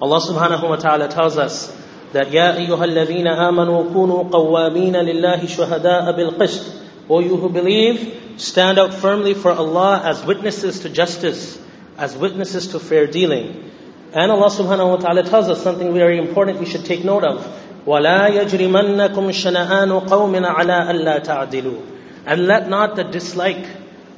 Allah 0.00 0.20
subhanahu 0.20 0.68
wa 0.68 0.76
ta'ala 0.76 1.08
tells 1.08 1.38
us 1.38 1.74
that 2.12 2.26
يا 2.28 2.56
أيها 2.56 2.84
الذين 2.84 3.26
آمنوا 3.26 3.92
كونوا 3.92 4.30
قوامين 4.30 4.96
لله 4.96 5.46
شهداء 5.46 6.12
بالقسط 6.16 6.82
O 7.08 7.18
you 7.20 7.36
who 7.36 7.48
believe, 7.48 8.34
stand 8.36 8.78
out 8.78 8.94
firmly 8.94 9.34
for 9.34 9.50
Allah 9.50 10.02
as 10.04 10.24
witnesses 10.24 10.80
to 10.80 10.88
justice, 10.88 11.58
as 11.98 12.16
witnesses 12.16 12.68
to 12.68 12.78
fair 12.78 13.06
dealing. 13.06 13.70
And 14.12 14.30
Allah 14.30 14.48
subhanahu 14.48 14.88
wa 14.88 14.96
ta'ala 14.96 15.24
tells 15.24 15.48
us 15.48 15.62
something 15.62 15.92
very 15.92 16.18
important 16.18 16.60
we 16.60 16.66
should 16.66 16.84
take 16.84 17.04
note 17.04 17.24
of. 17.24 17.44
وَلَا 17.86 18.28
يَجْرِمَنَّكُمْ 18.30 19.14
شَنَآنُ 19.14 20.06
قَوْمٍ 20.06 20.46
عَلَىٰ 20.46 20.90
أَلَّا 20.90 21.24
تَعْدِلُوا 21.24 21.82
And 22.26 22.46
let 22.46 22.68
not 22.68 22.94
the 22.94 23.04
dislike 23.04 23.66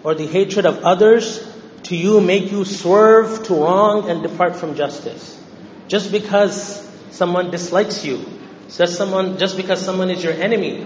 or 0.03 0.15
the 0.15 0.27
hatred 0.27 0.67
of 0.67 0.85
others 0.85 1.43
to 1.84 1.96
you 1.96 2.22
make 2.22 2.52
you 2.52 2.66
swerve 2.66 3.44
to 3.48 3.54
wrong 3.54 4.10
and 4.10 4.22
depart 4.24 4.56
from 4.56 4.76
justice. 4.76 5.42
Just 5.88 6.12
because 6.12 6.88
someone 7.12 7.52
dislikes 7.52 8.06
you, 8.06 8.26
just 8.70 8.96
someone, 8.96 9.38
just 9.38 9.58
because 9.58 9.84
someone 9.84 10.10
is 10.10 10.24
your 10.24 10.34
enemy, 10.34 10.86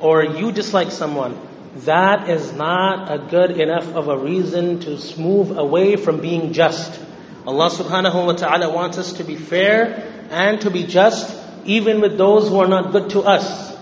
or 0.00 0.24
you 0.24 0.52
dislike 0.52 0.90
someone, 0.90 1.38
that 1.86 2.28
is 2.30 2.52
not 2.52 3.10
a 3.10 3.18
good 3.18 3.58
enough 3.58 3.88
of 3.94 4.08
a 4.08 4.16
reason 4.16 4.80
to 4.80 5.20
move 5.20 5.56
away 5.58 5.96
from 5.96 6.20
being 6.20 6.52
just. 6.52 7.00
Allah 7.46 7.68
subhanahu 7.68 8.26
wa 8.26 8.32
ta'ala 8.32 8.72
wants 8.72 8.96
us 8.98 9.14
to 9.14 9.24
be 9.24 9.36
fair 9.36 10.26
and 10.30 10.60
to 10.60 10.70
be 10.70 10.84
just, 10.84 11.36
even 11.64 12.00
with 12.00 12.16
those 12.16 12.48
who 12.48 12.60
are 12.60 12.68
not 12.68 12.92
good 12.92 13.10
to 13.10 13.20
us, 13.20 13.76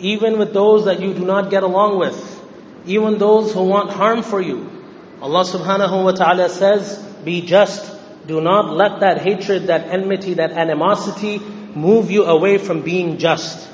even 0.00 0.38
with 0.38 0.52
those 0.52 0.86
that 0.86 1.00
you 1.00 1.12
do 1.12 1.24
not 1.24 1.50
get 1.50 1.62
along 1.62 1.98
with, 1.98 2.16
even 2.86 3.18
those 3.18 3.52
who 3.52 3.64
want 3.64 3.90
harm 3.90 4.22
for 4.22 4.40
you. 4.40 4.70
Allah 5.21 5.43
subhanahu 5.43 6.03
wa 6.03 6.11
ta'ala 6.11 6.49
says, 6.49 6.97
be 7.23 7.41
just 7.41 7.99
do 8.29 8.39
not 8.41 8.75
let 8.75 8.99
that 8.99 9.21
hatred, 9.21 9.67
that 9.67 9.87
enmity, 9.87 10.35
that 10.35 10.51
animosity 10.51 11.39
move 11.39 12.11
you 12.11 12.25
away 12.25 12.59
from 12.59 12.83
being 12.83 13.17
just. 13.17 13.67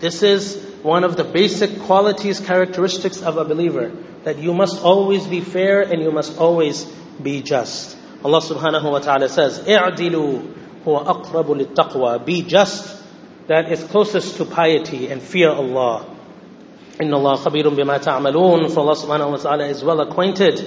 This 0.00 0.22
is 0.22 0.62
one 0.82 1.02
of 1.02 1.16
the 1.16 1.24
basic 1.24 1.80
qualities, 1.80 2.38
characteristics 2.38 3.22
of 3.22 3.38
a 3.38 3.44
believer. 3.44 3.90
That 4.24 4.38
you 4.38 4.52
must 4.52 4.82
always 4.82 5.26
be 5.26 5.40
fair 5.40 5.80
and 5.80 6.02
you 6.02 6.12
must 6.12 6.36
always 6.38 6.84
be 7.22 7.40
just. 7.40 7.96
Allah 8.22 8.40
subhanahu 8.40 8.92
wa 8.92 8.98
ta'ala 8.98 9.30
says, 9.30 9.60
اعدلوا 9.60 10.42
هو 10.86 11.04
أقرب 11.06 11.74
للتقوى. 11.74 12.24
Be 12.26 12.42
just. 12.42 13.02
That 13.48 13.72
is 13.72 13.82
closest 13.82 14.36
to 14.36 14.44
piety 14.44 15.08
and 15.08 15.22
fear 15.22 15.50
Allah. 15.50 16.04
Inna 16.99 17.17
Allah 17.17 17.37
khabirun 17.37 17.75
bima 17.75 18.01
ta'malun. 18.01 18.71
For 18.73 18.79
Allah 18.79 18.95
subhanahu 18.95 19.31
wa 19.31 19.37
ta'ala 19.37 19.65
is 19.65 19.83
well 19.83 20.01
acquainted, 20.01 20.59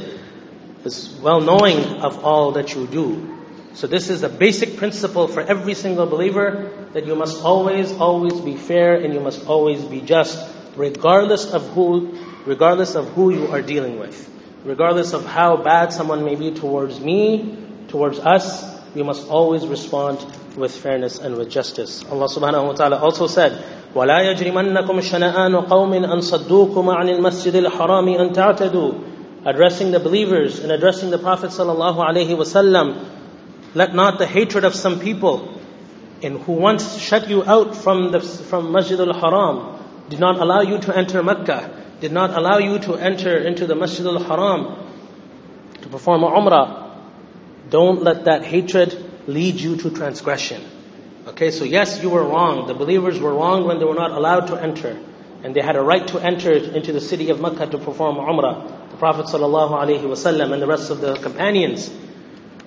is 0.85 1.19
well 1.21 1.41
knowing 1.41 1.79
of 2.01 2.25
all 2.25 2.53
that 2.53 2.75
you 2.75 2.87
do. 2.87 3.37
So 3.75 3.87
this 3.87 4.11
is 4.11 4.21
the 4.21 4.29
basic 4.29 4.77
principle 4.77 5.29
for 5.29 5.41
every 5.41 5.75
single 5.75 6.07
believer 6.07 6.89
that 6.93 7.07
you 7.07 7.15
must 7.15 7.43
always, 7.43 7.93
always 7.93 8.41
be 8.41 8.57
fair 8.57 8.97
and 8.97 9.15
you 9.15 9.21
must 9.21 9.47
always 9.47 9.85
be 9.85 10.01
just, 10.01 10.39
regardless 10.77 11.53
of 11.53 11.69
who, 11.71 12.19
regardless 12.47 12.95
of 12.95 13.09
who 13.11 13.31
you 13.31 13.49
are 13.49 13.63
dealing 13.63 13.99
with. 13.99 14.29
Regardless 14.65 15.15
of 15.15 15.25
how 15.25 15.57
bad 15.57 15.93
someone 15.93 16.25
may 16.25 16.35
be 16.35 16.53
towards 16.53 17.01
me, 17.01 17.57
towards 17.89 18.19
us, 18.19 18.67
we 18.95 19.03
must 19.03 19.29
always 19.29 19.67
respond 19.67 20.19
with 20.57 20.77
fairness 20.77 21.19
and 21.19 21.37
with 21.37 21.49
justice. 21.49 22.05
Allah 22.05 22.27
subhanahu 22.27 22.67
wa 22.67 22.73
ta'ala 22.73 22.99
also 22.99 23.27
said, 23.27 23.65
وَلَا 23.96 24.20
يَجْرِمَنَّكُمْ 24.32 25.02
شَنَآنُ 25.02 25.56
قَوْمٍ 25.56 25.94
أَن 25.94 26.20
صَدُّوكُمْ 26.20 26.90
عَنِ 26.90 27.10
الْمَسْجِدِ 27.10 27.56
الْحَرَامِ 27.56 28.08
أَن 28.20 28.34
تَعْتَدُوا 28.34 28.94
addressing 29.46 29.92
the 29.92 30.00
believers 30.00 30.60
and 30.60 30.72
addressing 30.72 31.12
the 31.12 31.20
Prophet 31.20 31.52
sallallahu 31.52 31.98
alaihi 31.98 32.36
wasallam, 32.36 33.06
let 33.76 33.94
not 33.94 34.18
the 34.18 34.26
hatred 34.26 34.66
of 34.66 34.74
some 34.74 35.00
people 35.00 35.62
in 36.22 36.40
who 36.40 36.54
once 36.54 36.98
shut 36.98 37.30
you 37.30 37.44
out 37.44 37.76
from 37.76 38.12
the 38.12 38.20
from 38.20 38.72
Masjid 38.72 39.00
al-Haram, 39.00 39.80
did 40.10 40.20
not 40.20 40.40
allow 40.40 40.62
you 40.62 40.80
to 40.80 40.98
enter 40.98 41.22
Mecca, 41.22 41.70
did 42.02 42.12
not 42.12 42.36
allow 42.36 42.58
you 42.58 42.80
to 42.80 42.96
enter 42.96 43.38
into 43.38 43.68
the 43.68 43.76
Masjid 43.76 44.06
al-Haram 44.08 44.90
to 45.82 45.90
perform 45.90 46.22
Umrah. 46.22 46.98
Don't 47.70 48.02
let 48.02 48.26
that 48.26 48.44
hatred 48.44 48.98
lead 49.28 49.56
you 49.56 49.76
to 49.78 49.92
transgression. 49.92 50.64
Okay, 51.29 51.51
so 51.51 51.65
yes, 51.65 52.03
you 52.03 52.11
were 52.11 52.25
wrong. 52.25 52.67
The 52.67 52.75
believers 52.75 53.21
were 53.21 53.35
wrong 53.35 53.67
when 53.67 53.79
they 53.79 53.85
were 53.85 53.95
not 53.95 54.11
allowed 54.11 54.47
to 54.49 54.57
enter. 54.57 54.99
And 55.43 55.55
they 55.55 55.61
had 55.61 55.77
a 55.77 55.83
right 55.83 56.07
to 56.09 56.19
enter 56.19 56.53
into 56.53 56.93
the 56.93 57.01
city 57.01 57.31
of 57.31 57.41
Mecca 57.41 57.67
to 57.67 57.79
perform 57.79 58.17
Umrah. 58.17 58.91
The 58.91 58.97
Prophet 58.97 59.27
ﷺ 59.27 60.53
and 60.53 60.63
the 60.63 60.67
rest 60.67 60.91
of 60.91 61.01
the 61.01 61.17
companions. 61.17 61.91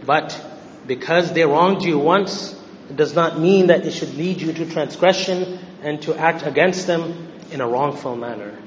But 0.06 0.40
because 0.86 1.34
they 1.34 1.46
wronged 1.46 1.84
you 1.84 1.98
once, 1.98 2.60
it 2.90 2.96
does 2.96 3.16
not 3.16 3.40
mean 3.40 3.68
that 3.68 3.86
it 3.86 3.92
should 3.92 4.16
lead 4.16 4.42
you 4.42 4.54
to 4.54 4.70
transgression 4.70 5.60
and 5.82 6.02
to 6.04 6.16
act 6.16 6.46
against 6.46 6.88
them 6.88 7.30
in 7.52 7.62
a 7.62 7.68
wrongful 7.68 8.16
manner. 8.16 8.58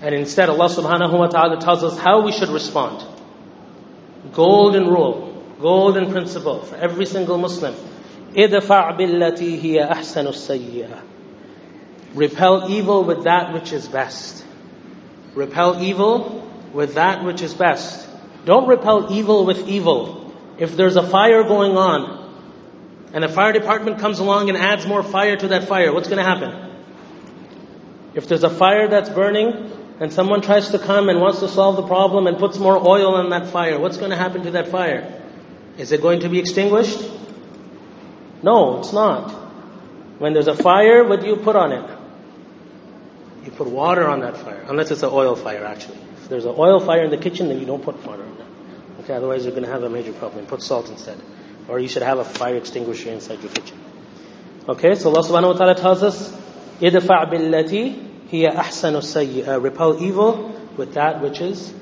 And 0.00 0.14
instead, 0.14 0.48
Allah 0.48 0.68
subhanahu 0.68 1.18
wa 1.18 1.26
ta'ala 1.28 1.60
tells 1.60 1.82
us 1.82 1.98
how 1.98 2.20
we 2.20 2.32
should 2.32 2.50
respond. 2.50 3.04
Golden 4.32 4.86
rule, 4.88 5.35
golden 5.59 6.11
principle 6.11 6.59
for 6.63 6.75
every 6.75 7.05
single 7.05 7.37
Muslim. 7.37 7.75
ادفع 8.35 8.91
بالتي 8.91 9.61
هي 9.61 9.91
أحسن 9.91 10.27
السيئة 10.27 11.01
Repel 12.13 12.69
evil 12.69 13.03
with 13.05 13.23
that 13.23 13.53
which 13.53 13.71
is 13.71 13.87
best. 13.87 14.43
Repel 15.33 15.81
evil 15.81 16.45
with 16.73 16.95
that 16.95 17.23
which 17.23 17.41
is 17.41 17.53
best. 17.53 18.07
Don't 18.43 18.67
repel 18.67 19.13
evil 19.13 19.45
with 19.45 19.67
evil. 19.69 20.33
If 20.57 20.75
there's 20.75 20.97
a 20.97 21.03
fire 21.07 21.43
going 21.43 21.77
on, 21.77 22.19
and 23.13 23.23
the 23.23 23.29
fire 23.29 23.53
department 23.53 23.99
comes 23.99 24.19
along 24.19 24.49
and 24.49 24.57
adds 24.57 24.85
more 24.85 25.03
fire 25.03 25.37
to 25.37 25.47
that 25.49 25.67
fire, 25.67 25.93
what's 25.93 26.07
going 26.07 26.17
to 26.17 26.23
happen? 26.23 26.71
If 28.13 28.27
there's 28.27 28.43
a 28.43 28.49
fire 28.49 28.89
that's 28.89 29.09
burning, 29.09 29.71
and 30.01 30.11
someone 30.11 30.41
tries 30.41 30.69
to 30.71 30.79
come 30.79 31.09
and 31.09 31.21
wants 31.21 31.39
to 31.41 31.47
solve 31.47 31.75
the 31.75 31.83
problem 31.83 32.27
and 32.27 32.37
puts 32.37 32.57
more 32.57 32.75
oil 32.75 33.15
on 33.15 33.29
that 33.29 33.47
fire, 33.47 33.79
what's 33.79 33.97
going 33.97 34.09
to 34.09 34.17
happen 34.17 34.43
to 34.43 34.51
that 34.51 34.69
fire? 34.69 35.14
Is 35.77 35.91
it 35.91 36.01
going 36.01 36.21
to 36.21 36.29
be 36.29 36.39
extinguished? 36.39 36.99
No, 38.43 38.79
it's 38.79 38.93
not. 38.93 39.31
When 40.19 40.33
there's 40.33 40.47
a 40.47 40.55
fire, 40.55 41.03
what 41.03 41.21
do 41.21 41.27
you 41.27 41.35
put 41.35 41.55
on 41.55 41.71
it? 41.71 41.89
You 43.45 43.51
put 43.51 43.67
water 43.67 44.07
on 44.07 44.19
that 44.21 44.37
fire, 44.37 44.63
unless 44.67 44.91
it's 44.91 45.03
an 45.03 45.09
oil 45.11 45.35
fire 45.35 45.65
actually. 45.65 45.97
If 46.17 46.29
there's 46.29 46.45
an 46.45 46.53
oil 46.57 46.79
fire 46.79 47.03
in 47.03 47.09
the 47.09 47.17
kitchen, 47.17 47.47
then 47.47 47.59
you 47.59 47.65
don't 47.65 47.83
put 47.83 48.05
water 48.05 48.23
on 48.23 48.29
it. 48.29 49.03
Okay, 49.03 49.13
otherwise 49.13 49.45
you're 49.45 49.51
going 49.51 49.63
to 49.63 49.71
have 49.71 49.83
a 49.83 49.89
major 49.89 50.13
problem. 50.13 50.45
Put 50.45 50.61
salt 50.61 50.89
instead. 50.89 51.19
Or 51.67 51.79
you 51.79 51.87
should 51.87 52.03
have 52.03 52.19
a 52.19 52.23
fire 52.23 52.55
extinguisher 52.55 53.09
inside 53.09 53.41
your 53.41 53.51
kitchen. 53.51 53.79
Okay, 54.69 54.93
so 54.93 55.09
Allah 55.09 55.27
subhanahu 55.27 55.53
wa 55.53 55.57
ta'ala 55.57 55.75
tells 55.75 56.03
us, 56.03 56.31
إِدْفَعْ 56.79 57.31
بِالَّتِي 57.31 58.29
هِيَ 58.29 58.53
أَحْسَنُ 58.53 58.93
السَّيِّئَةِ 58.93 59.63
Repel 59.63 60.03
evil 60.03 60.49
with 60.77 60.93
that 60.93 61.21
which 61.21 61.41
is 61.41 61.73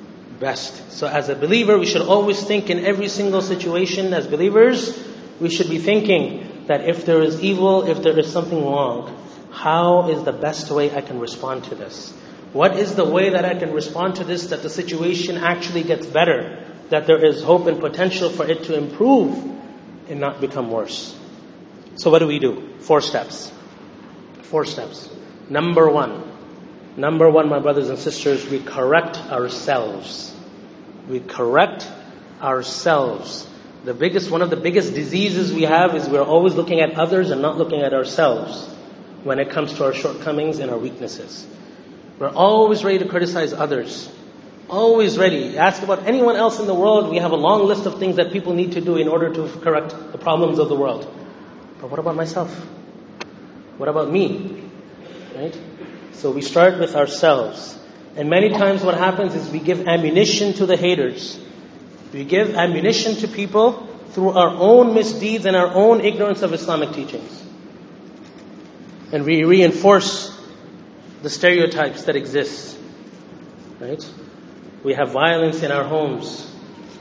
best. 0.44 0.92
So 0.92 1.06
as 1.06 1.30
a 1.30 1.34
believer, 1.34 1.78
we 1.78 1.86
should 1.86 2.02
always 2.02 2.42
think 2.44 2.68
in 2.68 2.84
every 2.84 3.08
single 3.08 3.40
situation 3.40 4.12
as 4.12 4.26
believers, 4.26 4.92
we 5.40 5.48
should 5.48 5.70
be 5.70 5.78
thinking 5.78 6.66
that 6.66 6.88
if 6.88 7.06
there 7.06 7.22
is 7.22 7.40
evil, 7.40 7.88
if 7.88 8.02
there 8.02 8.18
is 8.18 8.30
something 8.30 8.62
wrong, 8.64 9.08
how 9.50 10.10
is 10.10 10.22
the 10.24 10.32
best 10.32 10.70
way 10.70 10.94
I 10.94 11.00
can 11.00 11.18
respond 11.18 11.64
to 11.64 11.74
this? 11.74 12.12
What 12.52 12.76
is 12.76 12.94
the 12.94 13.04
way 13.04 13.30
that 13.30 13.44
I 13.44 13.54
can 13.54 13.72
respond 13.72 14.16
to 14.16 14.24
this 14.24 14.48
that 14.48 14.62
the 14.62 14.70
situation 14.70 15.38
actually 15.38 15.82
gets 15.82 16.06
better? 16.06 16.62
That 16.90 17.06
there 17.06 17.24
is 17.24 17.42
hope 17.42 17.66
and 17.66 17.80
potential 17.80 18.28
for 18.28 18.46
it 18.46 18.64
to 18.64 18.76
improve 18.76 19.32
and 20.08 20.20
not 20.20 20.40
become 20.40 20.70
worse. 20.70 21.16
So 21.96 22.10
what 22.10 22.18
do 22.18 22.26
we 22.26 22.38
do? 22.38 22.74
Four 22.80 23.00
steps. 23.00 23.50
Four 24.42 24.66
steps. 24.66 25.08
Number 25.48 25.88
one. 25.88 26.22
Number 26.96 27.30
one, 27.30 27.48
my 27.48 27.58
brothers 27.58 27.88
and 27.88 27.98
sisters, 27.98 28.48
we 28.48 28.60
correct 28.60 29.16
ourselves. 29.32 30.33
We 31.08 31.20
correct 31.20 31.88
ourselves. 32.40 33.49
The 33.84 33.94
biggest, 33.94 34.30
one 34.30 34.42
of 34.42 34.50
the 34.50 34.56
biggest 34.56 34.94
diseases 34.94 35.52
we 35.52 35.62
have 35.62 35.94
is 35.94 36.08
we're 36.08 36.23
always 36.23 36.54
looking 36.54 36.80
at 36.80 36.94
others 36.94 37.30
and 37.30 37.42
not 37.42 37.58
looking 37.58 37.82
at 37.82 37.92
ourselves 37.92 38.66
when 39.25 39.38
it 39.38 39.50
comes 39.50 39.75
to 39.75 39.84
our 39.84 39.92
shortcomings 39.92 40.58
and 40.58 40.70
our 40.70 40.78
weaknesses. 40.78 41.46
We're 42.18 42.32
always 42.32 42.84
ready 42.84 42.99
to 43.00 43.08
criticize 43.08 43.52
others. 43.52 44.11
Always 44.70 45.18
ready. 45.18 45.58
Ask 45.58 45.82
about 45.82 46.06
anyone 46.06 46.37
else 46.37 46.58
in 46.61 46.66
the 46.66 46.75
world. 46.75 47.11
We 47.11 47.18
have 47.18 47.32
a 47.32 47.37
long 47.37 47.66
list 47.66 47.84
of 47.84 47.99
things 47.99 48.16
that 48.16 48.32
people 48.32 48.54
need 48.54 48.73
to 48.73 48.80
do 48.80 48.96
in 48.96 49.08
order 49.08 49.32
to 49.34 49.49
correct 49.61 49.90
the 50.12 50.18
problems 50.18 50.58
of 50.58 50.68
the 50.68 50.76
world. 50.76 51.02
But 51.80 51.90
what 51.90 51.99
about 51.99 52.16
myself? 52.16 52.50
What 53.76 53.88
about 53.90 54.11
me? 54.11 54.62
Right? 55.34 55.58
So 56.12 56.30
we 56.30 56.40
start 56.40 56.78
with 56.78 56.94
ourselves. 56.96 57.78
And 58.16 58.30
many 58.30 58.50
times 58.50 58.83
what 58.83 58.97
happens 58.97 59.35
is 59.35 59.50
we 59.50 59.59
give 59.59 59.88
ammunition 59.88 60.52
to 60.54 60.66
the 60.66 60.76
haters. 60.76 61.38
We 62.12 62.25
give 62.25 62.54
ammunition 62.54 63.16
to 63.16 63.28
people 63.28 63.88
through 64.11 64.30
our 64.30 64.50
own 64.50 64.94
misdeeds 64.94 65.47
and 65.47 65.56
our 65.56 65.75
own 65.75 66.00
ignorance 66.00 66.42
of 66.42 66.52
Islamic 66.52 66.92
teachings. 66.92 67.42
And 69.12 69.25
we 69.25 69.42
reinforce 69.44 70.30
the 71.23 71.30
stereotypes 71.30 72.04
that 72.04 72.14
exist. 72.14 72.78
Right? 73.80 74.09
We 74.84 74.95
have 74.95 75.10
violence 75.10 75.62
in 75.62 75.73
our 75.73 75.84
homes. 75.84 76.50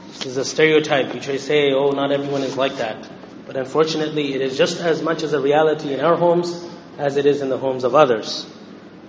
This 0.08 0.26
is 0.26 0.36
a 0.36 0.44
stereotype. 0.44 1.14
You 1.14 1.20
try 1.20 1.34
to 1.34 1.38
say, 1.38 1.72
oh, 1.72 1.90
not 1.90 2.10
everyone 2.10 2.42
is 2.42 2.56
like 2.56 2.76
that. 2.76 3.08
But 3.46 3.56
unfortunately, 3.56 4.34
it 4.34 4.40
is 4.40 4.56
just 4.58 4.80
as 4.80 5.02
much 5.02 5.22
as 5.22 5.32
a 5.32 5.40
reality 5.40 5.92
in 5.92 6.00
our 6.00 6.16
homes 6.16 6.68
as 6.98 7.16
it 7.16 7.26
is 7.26 7.40
in 7.40 7.50
the 7.50 7.58
homes 7.58 7.84
of 7.84 7.94
others. 7.94 8.50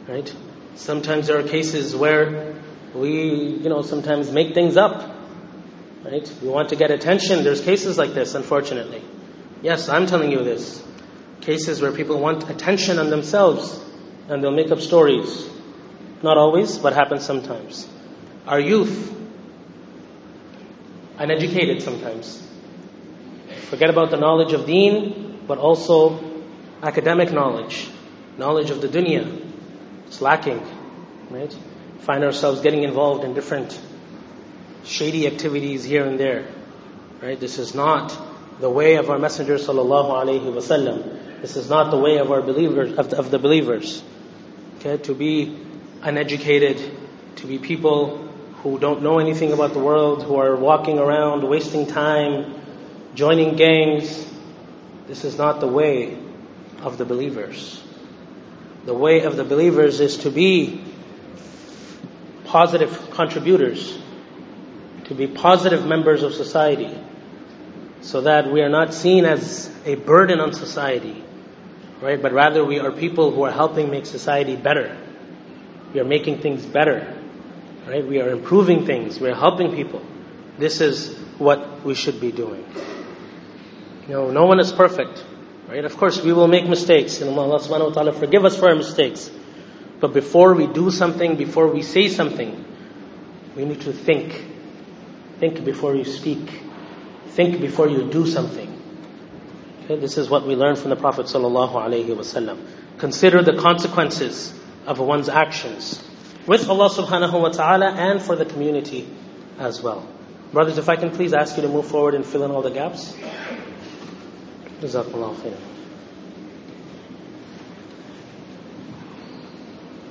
Right? 0.07 0.31
Sometimes 0.75 1.27
there 1.27 1.39
are 1.39 1.47
cases 1.47 1.95
where 1.95 2.55
we, 2.93 3.23
you 3.63 3.69
know, 3.69 3.81
sometimes 3.81 4.31
make 4.31 4.53
things 4.53 4.77
up. 4.77 5.15
Right? 6.03 6.31
We 6.41 6.49
want 6.49 6.69
to 6.69 6.75
get 6.75 6.91
attention. 6.91 7.43
There's 7.43 7.61
cases 7.61 7.97
like 7.97 8.13
this, 8.13 8.35
unfortunately. 8.35 9.01
Yes, 9.61 9.89
I'm 9.89 10.05
telling 10.05 10.31
you 10.31 10.43
this. 10.43 10.83
Cases 11.41 11.81
where 11.81 11.91
people 11.91 12.19
want 12.19 12.49
attention 12.49 12.99
on 12.99 13.09
themselves 13.09 13.83
and 14.29 14.43
they'll 14.43 14.51
make 14.51 14.71
up 14.71 14.79
stories. 14.79 15.49
Not 16.21 16.37
always, 16.37 16.77
but 16.77 16.93
happens 16.93 17.23
sometimes. 17.23 17.87
Our 18.47 18.59
youth, 18.59 19.13
uneducated 21.17 21.81
sometimes, 21.81 22.45
forget 23.69 23.89
about 23.89 24.11
the 24.11 24.17
knowledge 24.17 24.53
of 24.53 24.65
deen, 24.65 25.39
but 25.47 25.57
also 25.57 26.19
academic 26.81 27.31
knowledge, 27.31 27.89
knowledge 28.37 28.69
of 28.69 28.81
the 28.81 28.87
dunya. 28.87 29.41
It's 30.15 30.21
lacking, 30.21 30.61
right? 31.29 31.53
Find 31.99 32.23
ourselves 32.23 32.61
getting 32.61 32.83
involved 32.83 33.25
in 33.25 33.33
different 33.33 33.77
shady 34.85 35.27
activities 35.27 35.83
here 35.83 36.05
and 36.05 36.17
there, 36.17 36.47
right? 37.21 37.37
This 37.37 37.59
is 37.59 37.75
not 37.75 38.17
the 38.61 38.69
way 38.69 38.95
of 38.95 39.09
our 39.09 39.19
Messenger 39.19 39.55
sallallahu 39.55 40.11
alaihi 40.11 40.53
wasallam. 40.53 41.41
This 41.41 41.57
is 41.57 41.69
not 41.69 41.91
the 41.91 41.97
way 41.97 42.19
of 42.19 42.31
our 42.31 42.41
believers 42.41 42.97
of 42.97 43.09
the, 43.09 43.17
of 43.17 43.29
the 43.29 43.39
believers. 43.39 44.01
Okay, 44.79 44.95
to 45.03 45.13
be 45.13 45.59
uneducated, 46.01 46.79
to 47.35 47.45
be 47.45 47.57
people 47.57 48.25
who 48.63 48.79
don't 48.79 49.01
know 49.01 49.19
anything 49.19 49.51
about 49.51 49.73
the 49.73 49.79
world, 49.79 50.23
who 50.23 50.37
are 50.37 50.55
walking 50.55 50.97
around 50.97 51.45
wasting 51.45 51.87
time, 51.87 52.55
joining 53.15 53.57
gangs. 53.57 54.25
This 55.07 55.25
is 55.25 55.37
not 55.37 55.59
the 55.59 55.67
way 55.67 56.17
of 56.83 56.97
the 56.97 57.03
believers. 57.03 57.81
The 58.85 58.93
way 58.93 59.21
of 59.21 59.35
the 59.35 59.43
believers 59.43 59.99
is 59.99 60.17
to 60.17 60.29
be 60.29 60.83
positive 62.45 63.11
contributors, 63.11 63.97
to 65.05 65.15
be 65.15 65.27
positive 65.27 65.85
members 65.85 66.23
of 66.23 66.33
society, 66.33 66.95
so 68.01 68.21
that 68.21 68.51
we 68.51 68.61
are 68.61 68.69
not 68.69 68.93
seen 68.93 69.25
as 69.25 69.71
a 69.85 69.95
burden 69.95 70.39
on 70.39 70.53
society, 70.53 71.23
right? 72.01 72.21
But 72.21 72.33
rather 72.33 72.63
we 72.63 72.79
are 72.79 72.91
people 72.91 73.31
who 73.31 73.43
are 73.43 73.51
helping 73.51 73.89
make 73.89 74.05
society 74.05 74.55
better. 74.55 74.95
We 75.93 75.99
are 75.99 76.05
making 76.05 76.39
things 76.39 76.65
better. 76.65 77.15
Right? 77.87 78.05
We 78.05 78.19
are 78.19 78.29
improving 78.29 78.85
things. 78.85 79.19
We 79.19 79.29
are 79.29 79.35
helping 79.35 79.75
people. 79.75 80.01
This 80.57 80.81
is 80.81 81.15
what 81.37 81.85
we 81.85 81.93
should 81.93 82.19
be 82.19 82.31
doing. 82.31 82.65
You 84.07 84.13
know, 84.13 84.31
no 84.31 84.45
one 84.45 84.59
is 84.59 84.71
perfect. 84.71 85.23
Right? 85.67 85.83
Of 85.83 85.97
course, 85.97 86.21
we 86.21 86.31
will 86.31 86.47
make 86.47 86.67
mistakes. 86.67 87.21
And 87.21 87.37
Allah 87.37 87.59
subhanahu 87.59 87.89
wa 87.89 87.93
ta'ala 87.93 88.13
forgive 88.13 88.45
us 88.45 88.57
for 88.57 88.69
our 88.69 88.75
mistakes. 88.75 89.31
But 89.99 90.13
before 90.13 90.53
we 90.53 90.67
do 90.67 90.91
something, 90.91 91.35
before 91.35 91.67
we 91.67 91.81
say 91.81 92.07
something, 92.09 92.63
we 93.55 93.65
need 93.65 93.81
to 93.81 93.93
think. 93.93 94.45
Think 95.39 95.65
before 95.65 95.95
you 95.95 96.05
speak. 96.05 96.49
Think 97.29 97.59
before 97.59 97.89
you 97.89 98.09
do 98.09 98.27
something. 98.27 98.71
Okay, 99.85 99.97
this 99.97 100.17
is 100.17 100.29
what 100.29 100.45
we 100.45 100.55
learn 100.55 100.75
from 100.75 100.89
the 100.89 100.95
Prophet 100.95 101.25
sallallahu 101.27 101.73
alaihi 101.73 102.07
wasallam. 102.07 102.59
Consider 102.97 103.43
the 103.43 103.57
consequences 103.57 104.53
of 104.85 104.99
one's 104.99 105.29
actions 105.29 106.03
with 106.47 106.69
Allah 106.69 106.89
subhanahu 106.89 107.41
wa 107.41 107.49
ta'ala 107.49 107.91
and 107.91 108.21
for 108.21 108.35
the 108.35 108.45
community 108.45 109.07
as 109.59 109.81
well. 109.81 110.07
Brothers, 110.51 110.77
if 110.77 110.89
I 110.89 110.95
can 110.95 111.11
please 111.11 111.33
ask 111.33 111.55
you 111.57 111.63
to 111.63 111.69
move 111.69 111.87
forward 111.87 112.15
and 112.15 112.25
fill 112.25 112.43
in 112.43 112.51
all 112.51 112.61
the 112.61 112.71
gaps. 112.71 113.15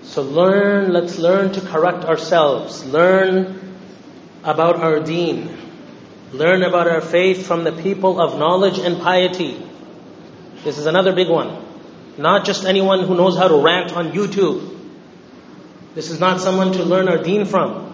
So 0.02 0.22
learn, 0.22 0.92
let's 0.92 1.18
learn 1.18 1.52
to 1.52 1.60
correct 1.60 2.04
ourselves. 2.04 2.84
Learn 2.84 3.76
about 4.44 4.76
our 4.76 5.00
deen. 5.00 5.50
Learn 6.32 6.62
about 6.62 6.86
our 6.86 7.00
faith 7.00 7.46
from 7.46 7.64
the 7.64 7.72
people 7.72 8.20
of 8.20 8.38
knowledge 8.38 8.78
and 8.78 9.00
piety. 9.00 9.60
This 10.62 10.78
is 10.78 10.86
another 10.86 11.12
big 11.14 11.28
one. 11.28 11.64
Not 12.16 12.44
just 12.44 12.64
anyone 12.64 13.04
who 13.04 13.16
knows 13.16 13.36
how 13.36 13.48
to 13.48 13.56
rant 13.56 13.92
on 13.92 14.12
YouTube. 14.12 14.78
This 15.94 16.10
is 16.10 16.20
not 16.20 16.40
someone 16.40 16.72
to 16.72 16.84
learn 16.84 17.08
our 17.08 17.18
deen 17.18 17.44
from. 17.44 17.92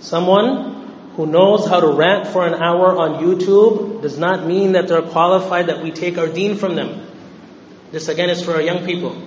Someone 0.00 0.71
who 1.16 1.26
knows 1.26 1.66
how 1.66 1.80
to 1.80 1.88
rant 1.88 2.28
for 2.28 2.46
an 2.46 2.54
hour 2.54 2.96
on 2.96 3.22
YouTube 3.22 4.00
does 4.02 4.18
not 4.18 4.46
mean 4.46 4.72
that 4.72 4.88
they're 4.88 5.02
qualified 5.02 5.66
that 5.66 5.82
we 5.82 5.90
take 5.90 6.16
our 6.16 6.26
deen 6.26 6.56
from 6.56 6.74
them. 6.74 7.06
This 7.90 8.08
again 8.08 8.30
is 8.30 8.42
for 8.42 8.52
our 8.54 8.62
young 8.62 8.86
people. 8.86 9.20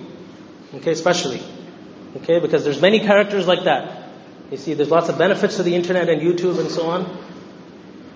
Okay, 0.74 0.91
especially. 0.91 1.41
Okay, 2.17 2.39
because 2.39 2.63
there's 2.63 2.82
many 2.82 3.00
characters 3.00 3.45
like 3.45 3.65
that. 3.65 4.10
You 4.50 4.58
see, 4.58 4.74
there's 4.74 4.89
lots 4.89 5.10
of 5.10 5.17
benefits 5.17 5.58
to 5.58 5.63
the 5.63 5.76
internet 5.76 6.10
and 6.10 6.21
YouTube 6.21 6.60
and 6.60 6.71
so 6.71 6.88
on. 6.88 7.17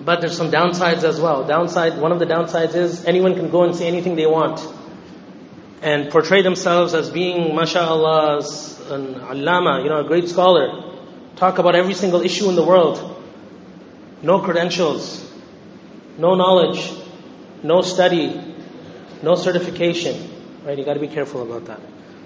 But 0.01 0.21
there's 0.21 0.35
some 0.35 0.49
downsides 0.49 1.03
as 1.03 1.19
well. 1.19 1.45
Downside, 1.45 1.99
one 1.99 2.11
of 2.11 2.19
the 2.19 2.25
downsides 2.25 2.73
is 2.73 3.05
anyone 3.05 3.35
can 3.35 3.49
go 3.51 3.63
and 3.63 3.75
say 3.75 3.87
anything 3.87 4.15
they 4.15 4.25
want 4.25 4.65
and 5.81 6.09
portray 6.09 6.41
themselves 6.41 6.93
as 6.93 7.09
being, 7.09 7.55
mashallah, 7.55 8.37
an 8.89 9.15
allama, 9.15 9.83
you 9.83 9.89
know, 9.89 9.99
a 9.99 10.03
great 10.03 10.27
scholar. 10.27 10.95
Talk 11.35 11.57
about 11.57 11.75
every 11.75 11.93
single 11.93 12.21
issue 12.21 12.49
in 12.49 12.55
the 12.55 12.63
world. 12.63 13.18
No 14.21 14.39
credentials, 14.39 15.31
no 16.17 16.35
knowledge, 16.35 16.91
no 17.63 17.81
study, 17.81 18.55
no 19.21 19.35
certification. 19.35 20.29
Right? 20.63 20.77
You 20.77 20.83
got 20.83 20.95
to 20.95 20.99
be 20.99 21.07
careful 21.07 21.41
about 21.41 21.65
that. 21.65 21.79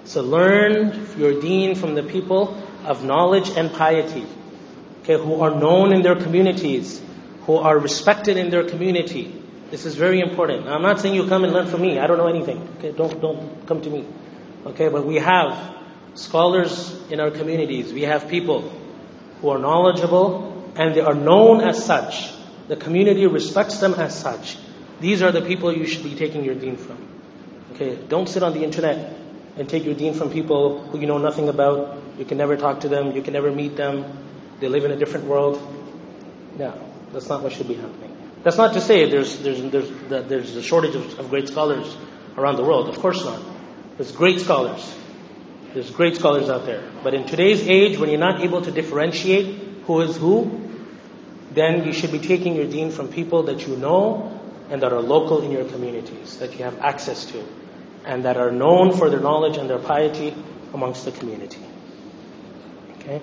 So 0.04 0.22
learn 0.22 1.08
your 1.16 1.40
deen 1.40 1.74
from 1.76 1.94
the 1.94 2.02
people 2.02 2.60
of 2.84 3.04
knowledge 3.04 3.50
and 3.56 3.72
piety, 3.72 4.26
okay, 5.02 5.16
who 5.16 5.40
are 5.40 5.54
known 5.54 5.92
in 5.92 6.02
their 6.02 6.16
communities, 6.16 7.00
who 7.46 7.56
are 7.56 7.78
respected 7.78 8.36
in 8.36 8.50
their 8.50 8.64
community. 8.64 9.40
This 9.70 9.86
is 9.86 9.94
very 9.94 10.20
important. 10.20 10.68
I'm 10.68 10.82
not 10.82 11.00
saying 11.00 11.14
you 11.14 11.26
come 11.26 11.44
and 11.44 11.52
learn 11.52 11.66
from 11.66 11.80
me. 11.80 11.98
I 11.98 12.06
don't 12.06 12.18
know 12.18 12.26
anything. 12.26 12.68
Okay, 12.78 12.92
don't 12.92 13.20
don't 13.20 13.66
come 13.66 13.80
to 13.80 13.90
me. 13.90 14.04
Okay, 14.66 14.88
but 14.88 15.06
we 15.06 15.16
have 15.16 15.74
scholars 16.14 17.00
in 17.10 17.20
our 17.20 17.30
communities. 17.30 17.92
We 17.92 18.02
have 18.02 18.28
people 18.28 18.70
who 19.40 19.48
are 19.48 19.58
knowledgeable 19.58 20.53
and 20.76 20.94
they 20.94 21.00
are 21.00 21.14
known 21.14 21.60
as 21.60 21.84
such. 21.84 22.32
The 22.68 22.76
community 22.76 23.26
respects 23.26 23.78
them 23.78 23.94
as 23.94 24.18
such. 24.18 24.56
These 25.00 25.22
are 25.22 25.32
the 25.32 25.42
people 25.42 25.72
you 25.72 25.86
should 25.86 26.04
be 26.04 26.14
taking 26.14 26.44
your 26.44 26.54
deen 26.54 26.76
from. 26.76 26.98
Okay, 27.74 27.96
don't 28.08 28.28
sit 28.28 28.42
on 28.42 28.52
the 28.52 28.62
internet 28.62 29.14
and 29.56 29.68
take 29.68 29.84
your 29.84 29.94
deen 29.94 30.14
from 30.14 30.30
people 30.30 30.86
who 30.86 31.00
you 31.00 31.06
know 31.06 31.18
nothing 31.18 31.48
about. 31.48 31.98
You 32.18 32.24
can 32.24 32.38
never 32.38 32.56
talk 32.56 32.80
to 32.80 32.88
them. 32.88 33.12
You 33.12 33.22
can 33.22 33.32
never 33.32 33.50
meet 33.50 33.76
them. 33.76 34.04
They 34.60 34.68
live 34.68 34.84
in 34.84 34.92
a 34.92 34.96
different 34.96 35.26
world. 35.26 35.60
No, 36.56 36.72
that's 37.12 37.28
not 37.28 37.42
what 37.42 37.52
should 37.52 37.68
be 37.68 37.74
happening. 37.74 38.16
That's 38.44 38.56
not 38.56 38.74
to 38.74 38.80
say 38.80 39.10
there's 39.10 39.38
there's 39.38 39.60
there's 39.70 40.28
there's 40.28 40.56
a 40.56 40.62
shortage 40.62 40.94
of, 40.94 41.18
of 41.18 41.30
great 41.30 41.48
scholars 41.48 41.96
around 42.36 42.56
the 42.56 42.64
world. 42.64 42.88
Of 42.88 42.98
course 42.98 43.24
not. 43.24 43.42
There's 43.96 44.12
great 44.12 44.40
scholars. 44.40 44.94
There's 45.72 45.90
great 45.90 46.16
scholars 46.16 46.48
out 46.48 46.66
there. 46.66 46.88
But 47.02 47.14
in 47.14 47.24
today's 47.24 47.66
age, 47.68 47.98
when 47.98 48.10
you're 48.10 48.20
not 48.20 48.42
able 48.42 48.62
to 48.62 48.70
differentiate 48.70 49.82
who 49.86 50.00
is 50.02 50.16
who, 50.16 50.63
then 51.54 51.84
you 51.84 51.92
should 51.92 52.12
be 52.12 52.18
taking 52.18 52.54
your 52.54 52.66
deen 52.66 52.90
from 52.90 53.08
people 53.08 53.44
that 53.44 53.66
you 53.66 53.76
know 53.76 54.40
and 54.70 54.82
that 54.82 54.92
are 54.92 55.00
local 55.00 55.42
in 55.42 55.50
your 55.50 55.64
communities, 55.64 56.38
that 56.38 56.52
you 56.58 56.64
have 56.64 56.78
access 56.80 57.26
to, 57.26 57.44
and 58.04 58.24
that 58.24 58.36
are 58.36 58.50
known 58.50 58.92
for 58.96 59.10
their 59.10 59.20
knowledge 59.20 59.56
and 59.56 59.68
their 59.68 59.78
piety 59.78 60.34
amongst 60.72 61.04
the 61.04 61.12
community. 61.12 61.60
Okay? 62.98 63.20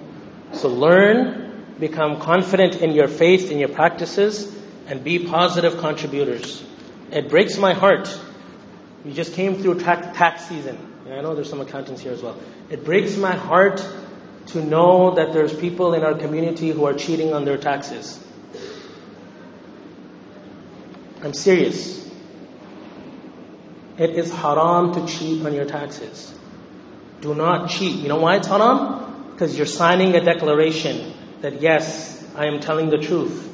So 0.53 0.69
learn, 0.69 1.75
become 1.79 2.19
confident 2.19 2.81
in 2.81 2.91
your 2.91 3.07
faith, 3.07 3.51
in 3.51 3.57
your 3.57 3.69
practices, 3.69 4.55
and 4.87 5.03
be 5.03 5.25
positive 5.25 5.77
contributors. 5.77 6.63
It 7.11 7.29
breaks 7.29 7.57
my 7.57 7.73
heart. 7.73 8.07
We 9.03 9.13
just 9.13 9.33
came 9.33 9.61
through 9.61 9.79
tax, 9.79 10.17
tax 10.17 10.45
season. 10.45 10.77
I 11.05 11.21
know 11.21 11.35
there's 11.35 11.49
some 11.49 11.61
accountants 11.61 12.01
here 12.01 12.13
as 12.13 12.21
well. 12.21 12.37
It 12.69 12.85
breaks 12.85 13.17
my 13.17 13.35
heart 13.35 13.85
to 14.47 14.63
know 14.63 15.15
that 15.15 15.33
there's 15.33 15.53
people 15.53 15.93
in 15.93 16.03
our 16.03 16.13
community 16.13 16.71
who 16.71 16.85
are 16.85 16.93
cheating 16.93 17.33
on 17.33 17.45
their 17.45 17.57
taxes. 17.57 18.19
I'm 21.23 21.33
serious. 21.33 22.09
It 23.97 24.11
is 24.11 24.31
haram 24.33 24.93
to 24.93 25.05
cheat 25.05 25.45
on 25.45 25.53
your 25.53 25.65
taxes. 25.65 26.33
Do 27.21 27.35
not 27.35 27.69
cheat. 27.69 27.97
You 27.97 28.07
know 28.07 28.17
why 28.17 28.37
it's 28.37 28.47
haram? 28.47 29.31
Because 29.31 29.55
you're 29.55 29.67
signing 29.67 30.15
a 30.15 30.21
declaration 30.23 31.13
that 31.41 31.61
yes, 31.61 32.25
I 32.35 32.47
am 32.47 32.59
telling 32.59 32.89
the 32.89 32.97
truth. 32.97 33.49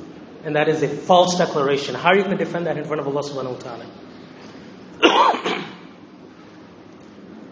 And 0.45 0.55
that 0.55 0.69
is 0.69 0.83
a 0.83 0.87
false 0.87 1.37
declaration. 1.37 1.95
How 1.95 2.09
are 2.09 2.15
you 2.15 2.23
going 2.23 2.37
to 2.37 2.43
defend 2.43 2.67
that 2.67 2.77
in 2.77 2.85
front 2.85 3.01
of 3.01 3.07
Allah 3.07 3.21
subhanahu 3.21 3.55
wa 3.55 3.59
ta'ala? 3.59 3.85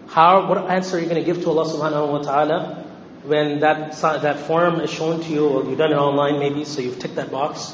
How, 0.07 0.47
what 0.47 0.69
answer 0.71 0.95
are 0.95 0.99
you 1.01 1.07
going 1.07 1.21
to 1.21 1.25
give 1.25 1.43
to 1.43 1.49
Allah 1.49 1.65
subhanahu 1.65 2.11
wa 2.11 2.19
ta'ala 2.19 2.84
when 3.25 3.59
that, 3.61 3.99
that 4.01 4.39
form 4.39 4.79
is 4.81 4.89
shown 4.91 5.21
to 5.21 5.29
you, 5.29 5.47
or 5.47 5.63
you've 5.63 5.77
done 5.77 5.91
it 5.91 5.97
online 5.97 6.39
maybe, 6.39 6.65
so 6.65 6.81
you've 6.81 6.99
ticked 6.99 7.15
that 7.15 7.31
box, 7.31 7.73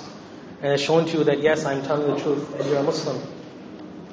and 0.61 0.71
it's 0.71 0.83
shown 0.83 1.05
to 1.05 1.17
you 1.17 1.23
that 1.25 1.41
yes, 1.41 1.65
I'm 1.65 1.83
telling 1.83 2.13
the 2.13 2.21
truth, 2.21 2.55
and 2.59 2.69
you're 2.69 2.77
a 2.77 2.83
Muslim, 2.83 3.21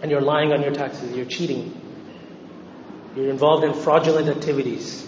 and 0.03 0.11
you're 0.11 0.21
lying 0.21 0.53
on 0.53 0.63
your 0.63 0.73
taxes, 0.73 1.17
you're 1.17 1.27
cheating, 1.27 1.81
you're 3.15 3.31
involved 3.31 3.65
in 3.65 3.75
fraudulent 3.75 4.29
activities. 4.29 5.07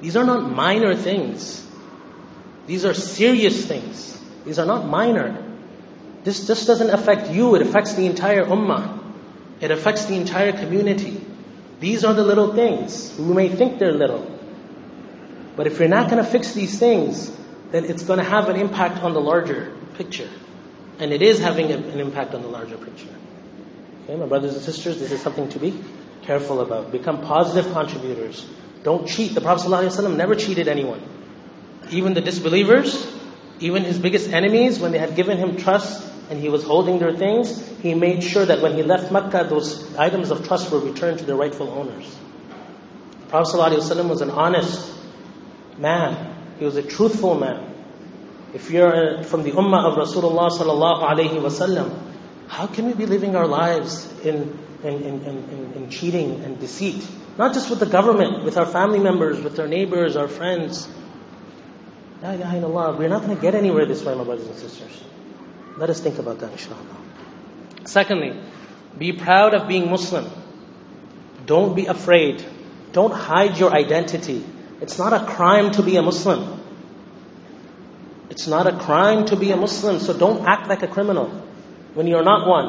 These 0.00 0.16
are 0.16 0.24
not 0.24 0.50
minor 0.50 0.94
things. 0.94 1.66
These 2.66 2.84
are 2.84 2.94
serious 2.94 3.64
things. 3.66 4.20
These 4.44 4.58
are 4.58 4.66
not 4.66 4.86
minor. 4.86 5.42
This 6.24 6.46
just 6.46 6.66
doesn't 6.66 6.90
affect 6.90 7.30
you, 7.30 7.54
it 7.54 7.62
affects 7.62 7.94
the 7.94 8.06
entire 8.06 8.44
ummah. 8.44 9.00
It 9.60 9.70
affects 9.70 10.06
the 10.06 10.16
entire 10.16 10.52
community. 10.52 11.24
These 11.80 12.04
are 12.04 12.14
the 12.14 12.24
little 12.24 12.54
things. 12.54 13.14
We 13.18 13.34
may 13.34 13.48
think 13.48 13.78
they're 13.78 13.92
little. 13.92 14.33
But 15.56 15.66
if 15.66 15.78
you're 15.78 15.88
not 15.88 16.10
going 16.10 16.22
to 16.22 16.28
fix 16.28 16.52
these 16.52 16.78
things, 16.78 17.30
then 17.70 17.84
it's 17.84 18.04
going 18.04 18.18
to 18.18 18.24
have 18.24 18.48
an 18.48 18.56
impact 18.56 19.02
on 19.02 19.14
the 19.14 19.20
larger 19.20 19.72
picture. 19.94 20.28
And 20.98 21.12
it 21.12 21.22
is 21.22 21.38
having 21.38 21.70
an 21.72 22.00
impact 22.00 22.34
on 22.34 22.42
the 22.42 22.48
larger 22.48 22.76
picture. 22.76 23.14
Okay, 24.04 24.16
my 24.16 24.26
brothers 24.26 24.54
and 24.54 24.62
sisters, 24.62 24.98
this 24.98 25.12
is 25.12 25.20
something 25.20 25.48
to 25.50 25.58
be 25.58 25.78
careful 26.22 26.60
about. 26.60 26.92
Become 26.92 27.22
positive 27.22 27.72
contributors. 27.72 28.46
Don't 28.82 29.08
cheat. 29.08 29.34
The 29.34 29.40
Prophet 29.40 29.68
ﷺ 29.68 30.16
never 30.16 30.34
cheated 30.34 30.68
anyone. 30.68 31.02
Even 31.90 32.14
the 32.14 32.20
disbelievers, 32.20 33.06
even 33.60 33.84
his 33.84 33.98
biggest 33.98 34.30
enemies, 34.30 34.78
when 34.78 34.92
they 34.92 34.98
had 34.98 35.16
given 35.16 35.38
him 35.38 35.56
trust 35.56 36.10
and 36.30 36.40
he 36.40 36.48
was 36.48 36.64
holding 36.64 36.98
their 36.98 37.14
things, 37.14 37.66
he 37.78 37.94
made 37.94 38.22
sure 38.22 38.44
that 38.44 38.60
when 38.62 38.74
he 38.74 38.82
left 38.82 39.12
Mecca, 39.12 39.46
those 39.48 39.94
items 39.96 40.30
of 40.30 40.46
trust 40.46 40.70
were 40.70 40.80
returned 40.80 41.18
to 41.18 41.24
their 41.24 41.36
rightful 41.36 41.68
owners. 41.70 42.16
The 43.20 43.26
Prophet 43.26 43.56
ﷺ 43.56 44.08
was 44.08 44.20
an 44.20 44.30
honest 44.30 44.92
man. 45.78 46.36
He 46.58 46.64
was 46.64 46.76
a 46.76 46.82
truthful 46.82 47.34
man. 47.38 47.72
If 48.52 48.70
you're 48.70 49.18
uh, 49.18 49.22
from 49.24 49.42
the 49.42 49.52
ummah 49.52 49.84
of 49.90 49.98
Rasulullah 49.98 50.50
sallallahu 50.50 51.02
alaihi 51.02 51.40
wasallam, 51.40 51.92
how 52.46 52.66
can 52.66 52.86
we 52.86 52.92
be 52.94 53.06
living 53.06 53.34
our 53.34 53.46
lives 53.46 54.08
in, 54.20 54.58
in, 54.84 55.02
in, 55.02 55.24
in, 55.24 55.72
in 55.74 55.90
cheating 55.90 56.44
and 56.44 56.60
deceit? 56.60 57.04
Not 57.36 57.52
just 57.52 57.68
with 57.68 57.80
the 57.80 57.86
government, 57.86 58.44
with 58.44 58.56
our 58.56 58.66
family 58.66 59.00
members, 59.00 59.40
with 59.40 59.58
our 59.58 59.66
neighbors, 59.66 60.16
our 60.16 60.28
friends. 60.28 60.88
La 62.22 62.30
ilaha 62.30 62.56
illallah. 62.58 62.98
We're 62.98 63.08
not 63.08 63.22
going 63.22 63.34
to 63.34 63.42
get 63.42 63.56
anywhere 63.56 63.86
this 63.86 64.04
way, 64.04 64.14
my 64.14 64.22
brothers 64.22 64.46
and 64.46 64.56
sisters. 64.56 65.02
Let 65.76 65.90
us 65.90 66.00
think 66.00 66.18
about 66.18 66.38
that, 66.38 66.52
inshallah. 66.52 66.78
Secondly, 67.86 68.40
be 68.96 69.12
proud 69.12 69.54
of 69.54 69.66
being 69.66 69.90
Muslim. 69.90 70.30
Don't 71.44 71.74
be 71.74 71.86
afraid. 71.86 72.44
Don't 72.92 73.12
hide 73.12 73.58
your 73.58 73.72
identity. 73.72 74.44
It's 74.84 74.98
not 74.98 75.14
a 75.14 75.24
crime 75.24 75.70
to 75.72 75.82
be 75.82 75.96
a 75.96 76.02
Muslim. 76.02 76.60
It's 78.28 78.46
not 78.46 78.66
a 78.66 78.76
crime 78.76 79.24
to 79.26 79.36
be 79.36 79.50
a 79.50 79.56
Muslim, 79.56 79.98
so 79.98 80.12
don't 80.12 80.46
act 80.46 80.68
like 80.68 80.82
a 80.82 80.86
criminal 80.86 81.30
when 81.94 82.06
you're 82.06 82.22
not 82.22 82.46
one. 82.46 82.66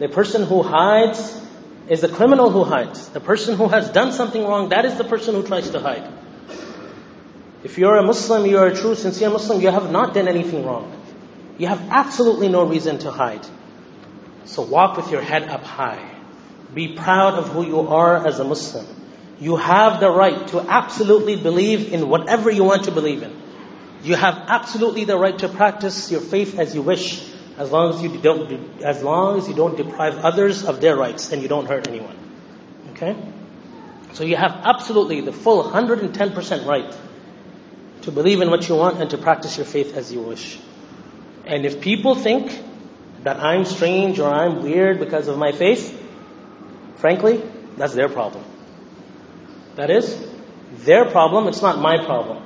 The 0.00 0.08
person 0.08 0.42
who 0.42 0.64
hides 0.64 1.40
is 1.88 2.00
the 2.00 2.08
criminal 2.08 2.50
who 2.50 2.64
hides. 2.64 3.08
The 3.10 3.20
person 3.20 3.56
who 3.56 3.68
has 3.68 3.90
done 3.90 4.10
something 4.10 4.42
wrong, 4.42 4.70
that 4.70 4.86
is 4.86 4.98
the 4.98 5.04
person 5.04 5.36
who 5.36 5.44
tries 5.44 5.70
to 5.70 5.78
hide. 5.78 6.10
If 7.62 7.78
you're 7.78 7.96
a 7.96 8.02
Muslim, 8.02 8.44
you're 8.46 8.66
a 8.66 8.74
true, 8.74 8.96
sincere 8.96 9.30
Muslim, 9.30 9.60
you 9.60 9.70
have 9.70 9.88
not 9.92 10.14
done 10.14 10.26
anything 10.26 10.66
wrong. 10.66 10.90
You 11.58 11.68
have 11.68 11.80
absolutely 11.90 12.48
no 12.48 12.64
reason 12.64 12.98
to 13.06 13.12
hide. 13.12 13.46
So 14.46 14.62
walk 14.62 14.96
with 14.96 15.12
your 15.12 15.22
head 15.22 15.44
up 15.44 15.62
high. 15.62 16.04
Be 16.74 16.88
proud 16.96 17.34
of 17.34 17.50
who 17.50 17.64
you 17.64 17.82
are 18.02 18.26
as 18.26 18.40
a 18.40 18.44
Muslim. 18.44 18.95
You 19.38 19.56
have 19.56 20.00
the 20.00 20.10
right 20.10 20.48
to 20.48 20.60
absolutely 20.60 21.36
believe 21.36 21.92
in 21.92 22.08
whatever 22.08 22.50
you 22.50 22.64
want 22.64 22.84
to 22.84 22.90
believe 22.90 23.22
in. 23.22 23.36
You 24.02 24.14
have 24.14 24.34
absolutely 24.48 25.04
the 25.04 25.16
right 25.16 25.38
to 25.40 25.48
practice 25.48 26.10
your 26.10 26.20
faith 26.20 26.58
as 26.58 26.74
you 26.74 26.82
wish, 26.82 27.22
as 27.58 27.70
long 27.70 27.94
as 27.94 28.02
you 28.02 28.16
don't, 28.18 28.82
as 28.82 29.02
long 29.02 29.38
as 29.38 29.48
you 29.48 29.54
don't 29.54 29.76
deprive 29.76 30.18
others 30.18 30.64
of 30.64 30.80
their 30.80 30.96
rights 30.96 31.32
and 31.32 31.42
you 31.42 31.48
don't 31.48 31.66
hurt 31.66 31.88
anyone. 31.88 32.16
Okay? 32.92 33.16
So 34.12 34.24
you 34.24 34.36
have 34.36 34.52
absolutely 34.64 35.20
the 35.20 35.32
full 35.32 35.62
110% 35.64 36.66
right 36.66 36.96
to 38.02 38.12
believe 38.12 38.40
in 38.40 38.48
what 38.48 38.68
you 38.68 38.76
want 38.76 39.00
and 39.00 39.10
to 39.10 39.18
practice 39.18 39.58
your 39.58 39.66
faith 39.66 39.94
as 39.94 40.12
you 40.12 40.20
wish. 40.20 40.58
And 41.44 41.66
if 41.66 41.80
people 41.80 42.14
think 42.14 42.62
that 43.24 43.38
I'm 43.38 43.64
strange 43.64 44.18
or 44.18 44.32
I'm 44.32 44.62
weird 44.62 44.98
because 44.98 45.28
of 45.28 45.36
my 45.36 45.52
faith, 45.52 46.00
frankly, 46.96 47.42
that's 47.76 47.92
their 47.92 48.08
problem. 48.08 48.44
That 49.76 49.90
is 49.90 50.26
their 50.84 51.04
problem, 51.10 51.48
it's 51.48 51.62
not 51.62 51.78
my 51.78 52.04
problem. 52.04 52.42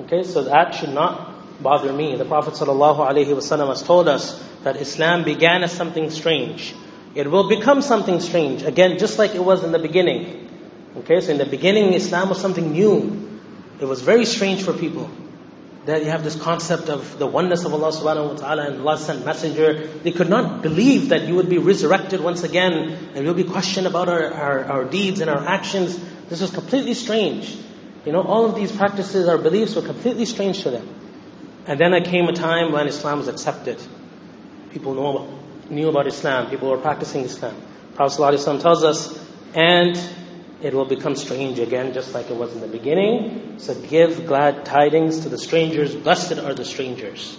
Okay, 0.00 0.22
so 0.22 0.44
that 0.44 0.74
should 0.74 0.92
not 0.92 1.62
bother 1.62 1.92
me. 1.92 2.16
The 2.16 2.24
Prophet 2.24 2.54
ﷺ 2.54 3.68
has 3.68 3.82
told 3.82 4.08
us 4.08 4.42
that 4.62 4.76
Islam 4.76 5.24
began 5.24 5.64
as 5.64 5.72
something 5.72 6.10
strange. 6.10 6.74
It 7.14 7.30
will 7.30 7.48
become 7.48 7.82
something 7.82 8.20
strange, 8.20 8.62
again, 8.62 8.98
just 8.98 9.18
like 9.18 9.34
it 9.34 9.42
was 9.42 9.64
in 9.64 9.72
the 9.72 9.78
beginning. 9.78 10.48
Okay, 10.98 11.20
so 11.20 11.32
in 11.32 11.38
the 11.38 11.46
beginning, 11.46 11.94
Islam 11.94 12.28
was 12.28 12.40
something 12.40 12.72
new. 12.72 13.40
It 13.80 13.86
was 13.86 14.02
very 14.02 14.24
strange 14.24 14.62
for 14.62 14.72
people. 14.72 15.10
that 15.88 16.04
you 16.04 16.10
have 16.10 16.22
this 16.22 16.36
concept 16.36 16.90
of 16.90 17.18
the 17.18 17.26
oneness 17.26 17.64
of 17.64 17.72
Allah 17.72 17.88
subhanahu 17.88 18.32
wa 18.32 18.36
ta'ala 18.36 18.66
and 18.68 18.80
Allah 18.80 18.98
sent 18.98 19.24
messenger. 19.24 19.86
They 19.86 20.12
could 20.12 20.28
not 20.28 20.60
believe 20.60 21.08
that 21.08 21.26
you 21.26 21.36
would 21.36 21.48
be 21.48 21.56
resurrected 21.56 22.20
once 22.20 22.42
again 22.44 22.74
and 23.14 23.24
you'll 23.24 23.32
be 23.32 23.44
questioned 23.44 23.86
about 23.86 24.10
our, 24.10 24.30
our, 24.30 24.64
our 24.64 24.84
deeds 24.84 25.22
and 25.22 25.30
our 25.30 25.42
actions. 25.48 25.98
This 26.28 26.40
was 26.40 26.50
completely 26.50 26.94
strange. 26.94 27.56
You 28.04 28.12
know, 28.12 28.22
all 28.22 28.46
of 28.46 28.54
these 28.54 28.72
practices, 28.72 29.28
our 29.28 29.38
beliefs 29.38 29.74
were 29.74 29.82
completely 29.82 30.24
strange 30.24 30.62
to 30.62 30.70
them. 30.70 30.88
And 31.66 31.78
then 31.78 31.90
there 31.90 32.00
came 32.00 32.26
a 32.28 32.32
time 32.32 32.72
when 32.72 32.86
Islam 32.86 33.18
was 33.18 33.28
accepted. 33.28 33.82
People 34.70 34.94
know, 34.94 35.38
knew 35.68 35.88
about 35.88 36.06
Islam. 36.06 36.48
People 36.48 36.70
were 36.70 36.78
practicing 36.78 37.24
Islam. 37.24 37.54
Prophet 37.94 38.20
ﷺ 38.20 38.62
tells 38.62 38.84
us, 38.84 39.18
and 39.54 39.98
it 40.62 40.74
will 40.74 40.86
become 40.86 41.16
strange 41.16 41.58
again, 41.58 41.92
just 41.92 42.14
like 42.14 42.30
it 42.30 42.36
was 42.36 42.52
in 42.54 42.60
the 42.60 42.68
beginning. 42.68 43.58
So 43.58 43.74
give 43.74 44.26
glad 44.26 44.64
tidings 44.64 45.20
to 45.20 45.28
the 45.28 45.38
strangers. 45.38 45.94
Blessed 45.94 46.38
are 46.38 46.54
the 46.54 46.64
strangers. 46.64 47.38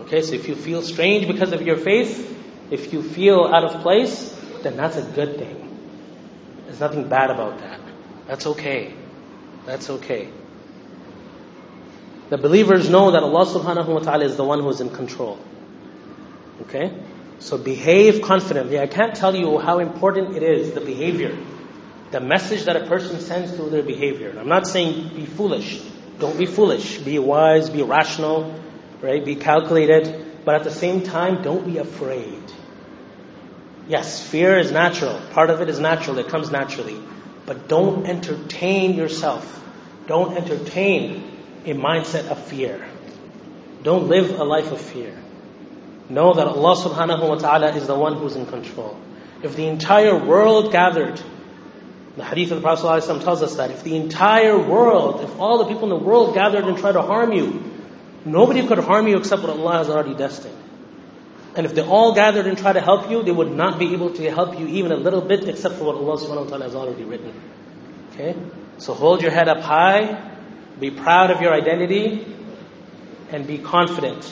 Okay, 0.00 0.22
so 0.22 0.34
if 0.34 0.48
you 0.48 0.54
feel 0.54 0.82
strange 0.82 1.26
because 1.26 1.52
of 1.52 1.62
your 1.62 1.76
faith, 1.76 2.36
if 2.70 2.92
you 2.92 3.02
feel 3.02 3.44
out 3.46 3.64
of 3.64 3.82
place, 3.82 4.34
then 4.62 4.76
that's 4.76 4.96
a 4.96 5.02
good 5.02 5.38
thing. 5.38 5.56
There's 6.66 6.80
nothing 6.80 7.08
bad 7.08 7.30
about 7.30 7.58
that. 7.60 7.80
That's 8.28 8.46
okay. 8.46 8.94
That's 9.66 9.90
okay. 9.90 10.28
The 12.30 12.38
believers 12.38 12.88
know 12.88 13.10
that 13.10 13.22
Allah 13.24 13.46
subhanahu 13.46 13.88
wa 13.88 13.98
ta'ala 13.98 14.24
is 14.24 14.36
the 14.36 14.44
one 14.44 14.60
who 14.60 14.68
is 14.68 14.80
in 14.80 14.90
control. 14.90 15.38
Okay? 16.62 16.96
So 17.40 17.58
behave 17.58 18.22
confidently. 18.22 18.78
I 18.78 18.86
can't 18.86 19.16
tell 19.16 19.34
you 19.34 19.58
how 19.58 19.80
important 19.80 20.36
it 20.36 20.44
is, 20.44 20.72
the 20.72 20.80
behavior 20.80 21.36
the 22.10 22.20
message 22.20 22.64
that 22.64 22.76
a 22.76 22.86
person 22.86 23.20
sends 23.20 23.52
through 23.52 23.70
their 23.70 23.82
behavior. 23.82 24.34
I'm 24.38 24.48
not 24.48 24.66
saying 24.66 25.14
be 25.14 25.26
foolish. 25.26 25.82
Don't 26.18 26.38
be 26.38 26.46
foolish. 26.46 26.98
Be 26.98 27.18
wise, 27.18 27.70
be 27.70 27.82
rational, 27.82 28.58
right? 29.02 29.24
Be 29.24 29.36
calculated. 29.36 30.44
But 30.44 30.54
at 30.56 30.64
the 30.64 30.70
same 30.70 31.02
time, 31.02 31.42
don't 31.42 31.66
be 31.66 31.78
afraid. 31.78 32.42
Yes, 33.88 34.26
fear 34.26 34.58
is 34.58 34.72
natural. 34.72 35.20
Part 35.32 35.50
of 35.50 35.60
it 35.60 35.68
is 35.68 35.78
natural. 35.78 36.18
It 36.18 36.28
comes 36.28 36.50
naturally. 36.50 36.98
But 37.48 37.66
don't 37.66 38.06
entertain 38.06 38.94
yourself. 38.94 39.64
Don't 40.06 40.36
entertain 40.36 41.24
a 41.64 41.72
mindset 41.72 42.28
of 42.28 42.44
fear. 42.44 42.86
Don't 43.82 44.08
live 44.08 44.38
a 44.38 44.44
life 44.44 44.70
of 44.70 44.78
fear. 44.78 45.16
Know 46.10 46.34
that 46.34 46.46
Allah 46.46 46.76
subhanahu 46.76 47.26
wa 47.26 47.36
ta'ala 47.36 47.74
is 47.74 47.86
the 47.86 47.94
one 47.94 48.16
who's 48.16 48.36
in 48.36 48.44
control. 48.44 49.00
If 49.42 49.56
the 49.56 49.66
entire 49.66 50.22
world 50.22 50.72
gathered 50.72 51.18
the 52.18 52.24
hadith 52.24 52.50
of 52.50 52.58
the 52.58 52.62
Prophet 52.62 53.06
tells 53.22 53.42
us 53.42 53.56
that 53.56 53.70
if 53.70 53.82
the 53.82 53.96
entire 53.96 54.58
world, 54.58 55.22
if 55.22 55.40
all 55.40 55.56
the 55.58 55.72
people 55.72 55.84
in 55.84 55.90
the 55.90 56.04
world 56.04 56.34
gathered 56.34 56.64
and 56.64 56.76
tried 56.76 56.92
to 56.92 57.02
harm 57.02 57.32
you, 57.32 57.62
nobody 58.26 58.66
could 58.66 58.80
harm 58.80 59.08
you 59.08 59.16
except 59.16 59.40
what 59.40 59.52
Allah 59.52 59.78
has 59.78 59.88
already 59.88 60.14
destined. 60.14 60.57
And 61.57 61.65
if 61.65 61.75
they 61.75 61.83
all 61.83 62.15
gathered 62.15 62.47
and 62.47 62.57
tried 62.57 62.73
to 62.73 62.81
help 62.81 63.11
you, 63.11 63.21
they 63.21 63.31
would 63.31 63.51
not 63.51 63.77
be 63.77 63.93
able 63.93 64.11
to 64.13 64.31
help 64.31 64.59
you 64.59 64.67
even 64.67 64.91
a 64.91 64.95
little 64.95 65.21
bit 65.21 65.47
except 65.47 65.75
for 65.75 65.85
what 65.85 65.95
Allah 65.95 66.17
subhanahu 66.17 66.45
wa 66.45 66.49
ta'ala 66.49 66.63
has 66.65 66.75
already 66.75 67.03
written. 67.03 67.33
Okay? 68.13 68.35
So 68.79 68.93
hold 68.93 69.21
your 69.21 69.31
head 69.31 69.47
up 69.47 69.59
high, 69.59 70.31
be 70.79 70.89
proud 70.89 71.29
of 71.29 71.41
your 71.41 71.53
identity, 71.53 72.25
and 73.29 73.45
be 73.45 73.59
confident. 73.59 74.31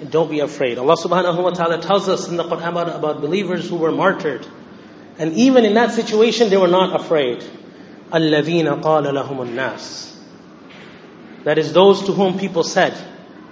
And 0.00 0.10
don't 0.10 0.28
be 0.28 0.40
afraid. 0.40 0.78
Allah 0.78 0.96
subhanahu 0.96 1.42
wa 1.42 1.50
ta'ala 1.50 1.80
tells 1.80 2.08
us 2.08 2.28
in 2.28 2.36
the 2.36 2.44
Quran 2.44 2.68
about, 2.68 2.94
about 2.94 3.20
believers 3.20 3.68
who 3.68 3.76
were 3.76 3.92
martyred. 3.92 4.46
And 5.18 5.34
even 5.34 5.64
in 5.64 5.74
that 5.74 5.92
situation, 5.92 6.50
they 6.50 6.56
were 6.56 6.68
not 6.68 7.00
afraid. 7.00 7.44
الَّذِينَ 8.10 8.82
قَالَ 8.82 9.06
لَهُمُ 9.06 9.54
النَّاسِ 9.54 10.16
That 11.44 11.58
is 11.58 11.72
those 11.72 12.02
to 12.04 12.12
whom 12.12 12.38
people 12.38 12.64
said, 12.64 12.92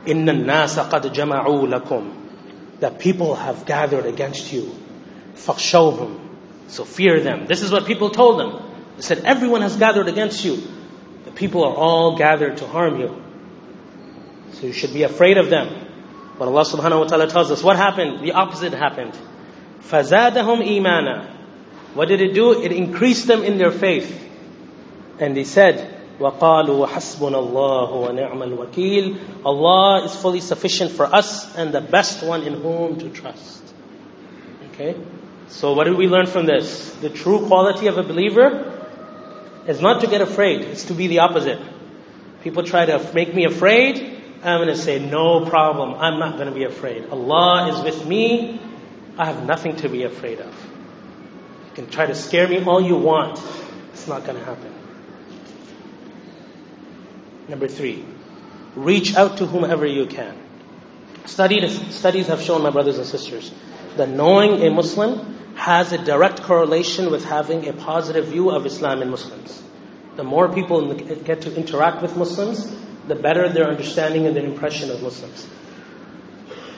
إِنَّ 0.04 0.28
النَّاسَ 0.28 0.90
قَدْ 0.90 1.14
جَمَعُوا 1.14 1.80
لَكُمْ 1.80 2.24
That 2.80 2.98
people 2.98 3.34
have 3.34 3.66
gathered 3.66 4.06
against 4.06 4.52
you. 4.52 4.74
فَخْشَوْهُمْ 5.34 6.20
So 6.68 6.84
fear 6.84 7.20
them. 7.20 7.46
This 7.46 7.62
is 7.62 7.70
what 7.70 7.86
people 7.86 8.10
told 8.10 8.40
them. 8.40 8.62
They 8.96 9.02
said, 9.02 9.24
everyone 9.24 9.62
has 9.62 9.76
gathered 9.76 10.08
against 10.08 10.44
you. 10.44 10.62
The 11.24 11.30
people 11.30 11.64
are 11.64 11.74
all 11.74 12.16
gathered 12.16 12.58
to 12.58 12.66
harm 12.66 13.00
you. 13.00 13.22
So 14.52 14.66
you 14.66 14.72
should 14.72 14.92
be 14.92 15.02
afraid 15.02 15.38
of 15.38 15.50
them. 15.50 15.68
But 16.38 16.48
Allah 16.48 16.64
subhanahu 16.64 17.00
wa 17.00 17.06
ta'ala 17.06 17.28
tells 17.28 17.50
us 17.50 17.62
what 17.62 17.76
happened? 17.76 18.24
The 18.24 18.32
opposite 18.32 18.72
happened. 18.72 19.16
فَزَادَهُمْ 19.82 20.66
إِيمَانًا 20.66 21.34
what 21.94 22.08
did 22.08 22.20
it 22.20 22.34
do? 22.34 22.60
It 22.60 22.72
increased 22.72 23.26
them 23.26 23.44
in 23.44 23.56
their 23.56 23.70
faith. 23.70 24.10
And 25.20 25.36
they 25.36 25.44
said, 25.44 25.97
وَقَالُوا 26.18 26.86
وَحَسْبُنَ 26.86 27.34
اللَّهُ 27.34 27.90
وَنِعْمَ 27.90 28.42
الْوَكِيلُ 28.42 29.44
Allah 29.44 30.04
is 30.04 30.14
fully 30.14 30.40
sufficient 30.40 30.92
for 30.92 31.06
us 31.06 31.56
and 31.56 31.72
the 31.72 31.80
best 31.80 32.24
one 32.24 32.42
in 32.42 32.54
whom 32.54 32.98
to 32.98 33.10
trust. 33.10 33.62
Okay? 34.72 34.96
So 35.48 35.72
what 35.72 35.84
did 35.84 35.96
we 35.96 36.06
learn 36.06 36.26
from 36.26 36.46
this? 36.46 36.90
The 36.96 37.10
true 37.10 37.46
quality 37.46 37.88
of 37.88 37.98
a 37.98 38.02
believer 38.02 38.70
is 39.66 39.80
not 39.80 40.02
to 40.02 40.06
get 40.06 40.20
afraid. 40.20 40.60
It's 40.62 40.84
to 40.84 40.94
be 40.94 41.08
the 41.08 41.20
opposite. 41.20 41.60
People 42.42 42.62
try 42.62 42.86
to 42.86 43.10
make 43.14 43.34
me 43.34 43.44
afraid. 43.44 44.22
I'm 44.42 44.58
going 44.58 44.68
to 44.68 44.76
say, 44.76 44.98
no 44.98 45.44
problem. 45.46 45.94
I'm 45.94 46.18
not 46.18 46.34
going 46.36 46.48
to 46.48 46.54
be 46.54 46.64
afraid. 46.64 47.08
Allah 47.10 47.68
is 47.68 47.82
with 47.82 48.06
me. 48.06 48.60
I 49.16 49.26
have 49.26 49.46
nothing 49.46 49.76
to 49.76 49.88
be 49.88 50.02
afraid 50.02 50.40
of 50.40 50.54
can 51.74 51.90
try 51.90 52.06
to 52.06 52.14
scare 52.14 52.48
me 52.48 52.62
all 52.64 52.80
you 52.80 52.96
want. 52.96 53.40
It's 53.92 54.06
not 54.06 54.24
going 54.24 54.38
to 54.38 54.44
happen. 54.44 54.72
Number 57.49 57.67
three, 57.67 58.05
reach 58.75 59.15
out 59.15 59.37
to 59.37 59.45
whomever 59.47 59.85
you 59.85 60.05
can. 60.05 60.37
Studies, 61.25 61.95
studies 61.95 62.27
have 62.27 62.41
shown, 62.41 62.61
my 62.61 62.69
brothers 62.69 62.97
and 62.97 63.07
sisters, 63.07 63.51
that 63.97 64.07
knowing 64.09 64.61
a 64.61 64.69
Muslim 64.69 65.35
has 65.55 65.91
a 65.91 65.97
direct 65.97 66.43
correlation 66.43 67.11
with 67.11 67.25
having 67.25 67.67
a 67.67 67.73
positive 67.73 68.27
view 68.27 68.51
of 68.51 68.65
Islam 68.65 69.01
and 69.01 69.09
Muslims. 69.09 69.61
The 70.15 70.23
more 70.23 70.53
people 70.53 70.93
get 70.93 71.41
to 71.41 71.55
interact 71.55 72.01
with 72.03 72.15
Muslims, 72.15 72.71
the 73.07 73.15
better 73.15 73.49
their 73.49 73.67
understanding 73.67 74.27
and 74.27 74.35
their 74.35 74.45
impression 74.45 74.91
of 74.91 75.01
Muslims. 75.01 75.47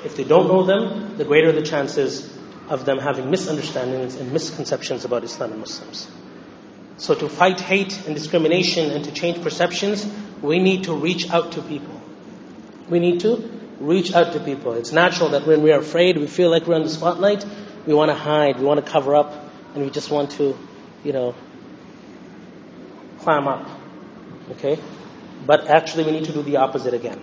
If 0.05 0.15
they 0.15 0.23
don't 0.23 0.47
know 0.47 0.63
them, 0.63 1.17
the 1.17 1.25
greater 1.25 1.51
the 1.51 1.61
chances 1.61 2.31
of 2.69 2.85
them 2.85 2.97
having 2.97 3.29
misunderstandings 3.29 4.15
and 4.15 4.31
misconceptions 4.31 5.03
about 5.03 5.23
Islam 5.25 5.51
and 5.51 5.59
Muslims. 5.59 6.07
So 7.01 7.15
to 7.15 7.27
fight 7.27 7.59
hate 7.59 8.05
and 8.05 8.13
discrimination 8.13 8.91
and 8.91 9.03
to 9.05 9.11
change 9.11 9.41
perceptions, 9.41 10.05
we 10.39 10.59
need 10.59 10.83
to 10.83 10.93
reach 10.93 11.31
out 11.31 11.53
to 11.53 11.63
people. 11.63 11.99
We 12.89 12.99
need 12.99 13.21
to 13.21 13.37
reach 13.79 14.13
out 14.13 14.33
to 14.33 14.39
people. 14.39 14.73
It's 14.73 14.91
natural 14.91 15.29
that 15.29 15.47
when 15.47 15.63
we 15.63 15.71
are 15.71 15.79
afraid, 15.79 16.19
we 16.19 16.27
feel 16.27 16.51
like 16.51 16.67
we're 16.67 16.75
in 16.75 16.83
the 16.83 16.89
spotlight, 16.89 17.43
we 17.87 17.95
want 17.95 18.09
to 18.09 18.13
hide, 18.13 18.59
we 18.59 18.65
want 18.65 18.85
to 18.85 18.91
cover 18.91 19.15
up, 19.15 19.33
and 19.73 19.83
we 19.83 19.89
just 19.89 20.11
want 20.11 20.33
to, 20.33 20.55
you 21.03 21.11
know, 21.11 21.33
climb 23.21 23.47
up. 23.47 23.67
Okay? 24.51 24.77
But 25.43 25.69
actually 25.69 26.03
we 26.03 26.11
need 26.11 26.25
to 26.25 26.33
do 26.33 26.43
the 26.43 26.57
opposite 26.57 26.93
again. 26.93 27.19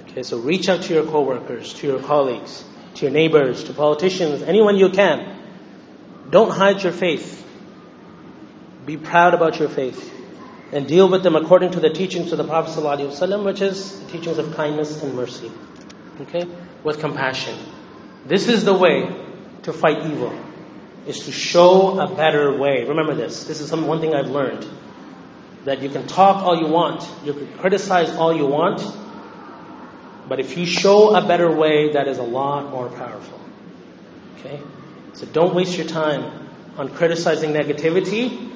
Okay, 0.00 0.22
so 0.22 0.40
reach 0.40 0.68
out 0.68 0.82
to 0.82 0.92
your 0.92 1.06
coworkers, 1.06 1.72
to 1.72 1.86
your 1.86 2.00
colleagues, 2.00 2.62
to 2.96 3.06
your 3.06 3.12
neighbors, 3.12 3.64
to 3.64 3.72
politicians, 3.72 4.42
anyone 4.42 4.76
you 4.76 4.90
can. 4.90 5.38
Don't 6.28 6.50
hide 6.50 6.82
your 6.82 6.92
faith. 6.92 7.46
Be 8.86 8.96
proud 8.96 9.34
about 9.34 9.58
your 9.58 9.68
faith. 9.68 10.16
And 10.72 10.86
deal 10.86 11.08
with 11.08 11.22
them 11.22 11.34
according 11.34 11.72
to 11.72 11.80
the 11.80 11.90
teachings 11.90 12.30
of 12.32 12.38
the 12.38 12.44
Prophet 12.44 12.70
ﷺ, 12.80 13.44
which 13.44 13.60
is 13.60 14.00
the 14.00 14.12
teachings 14.12 14.38
of 14.38 14.54
kindness 14.54 15.02
and 15.02 15.14
mercy. 15.14 15.50
Okay? 16.20 16.46
With 16.84 17.00
compassion. 17.00 17.58
This 18.26 18.48
is 18.48 18.64
the 18.64 18.74
way 18.74 19.08
to 19.62 19.72
fight 19.72 20.06
evil. 20.06 20.32
Is 21.06 21.24
to 21.24 21.32
show 21.32 21.98
a 21.98 22.14
better 22.14 22.56
way. 22.56 22.84
Remember 22.84 23.14
this. 23.14 23.44
This 23.44 23.60
is 23.60 23.68
some, 23.68 23.86
one 23.86 24.00
thing 24.00 24.14
I've 24.14 24.28
learned. 24.28 24.66
That 25.64 25.82
you 25.82 25.88
can 25.88 26.06
talk 26.06 26.44
all 26.44 26.56
you 26.56 26.68
want. 26.68 27.08
You 27.24 27.32
can 27.32 27.52
criticize 27.58 28.10
all 28.10 28.36
you 28.36 28.46
want. 28.46 28.82
But 30.28 30.38
if 30.38 30.56
you 30.56 30.66
show 30.66 31.16
a 31.16 31.26
better 31.26 31.50
way, 31.50 31.94
that 31.94 32.06
is 32.06 32.18
a 32.18 32.22
lot 32.22 32.70
more 32.70 32.88
powerful. 32.88 33.40
Okay? 34.38 34.60
So 35.14 35.26
don't 35.26 35.54
waste 35.54 35.76
your 35.76 35.86
time 35.86 36.48
on 36.76 36.88
criticizing 36.90 37.52
negativity. 37.52 38.49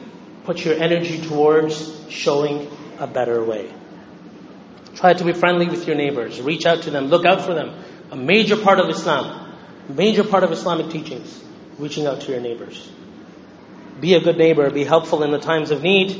Put 0.45 0.65
your 0.65 0.75
energy 0.75 1.21
towards 1.21 2.11
showing 2.11 2.71
a 2.99 3.07
better 3.07 3.43
way. 3.43 3.73
Try 4.95 5.15
to 5.15 5.25
be 5.25 5.33
friendly 5.33 5.67
with 5.67 5.87
your 5.87 5.97
neighbors. 5.97 6.41
Reach 6.41 6.67
out 6.67 6.83
to 6.83 6.91
them. 6.91 7.07
Look 7.07 7.25
out 7.25 7.41
for 7.41 7.55
them. 7.55 7.75
A 8.11 8.17
major 8.17 8.57
part 8.57 8.79
of 8.79 8.89
Islam, 8.89 9.57
major 9.89 10.23
part 10.23 10.45
of 10.45 10.53
Islamic 10.53 10.91
teachings, 10.91 11.43
reaching 11.79 12.07
out 12.07 12.21
to 12.23 12.33
your 12.33 12.41
neighbors. 12.41 12.91
Be 14.01 14.15
a 14.15 14.21
good 14.21 14.37
neighbor. 14.37 14.71
Be 14.71 14.85
helpful 14.85 15.23
in 15.23 15.31
the 15.31 15.39
times 15.39 15.71
of 15.71 15.83
need. 15.83 16.13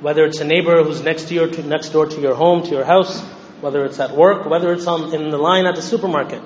Whether 0.00 0.24
it's 0.24 0.40
a 0.40 0.44
neighbor 0.44 0.82
who's 0.82 1.02
next 1.02 1.28
to 1.28 1.34
your, 1.34 1.48
next 1.48 1.90
door 1.90 2.06
to 2.06 2.20
your 2.20 2.34
home, 2.34 2.62
to 2.62 2.70
your 2.70 2.84
house, 2.84 3.20
whether 3.60 3.84
it's 3.84 4.00
at 4.00 4.16
work, 4.16 4.48
whether 4.48 4.72
it's 4.72 4.86
on, 4.86 5.14
in 5.14 5.30
the 5.30 5.38
line 5.38 5.66
at 5.66 5.74
the 5.74 5.82
supermarket. 5.82 6.42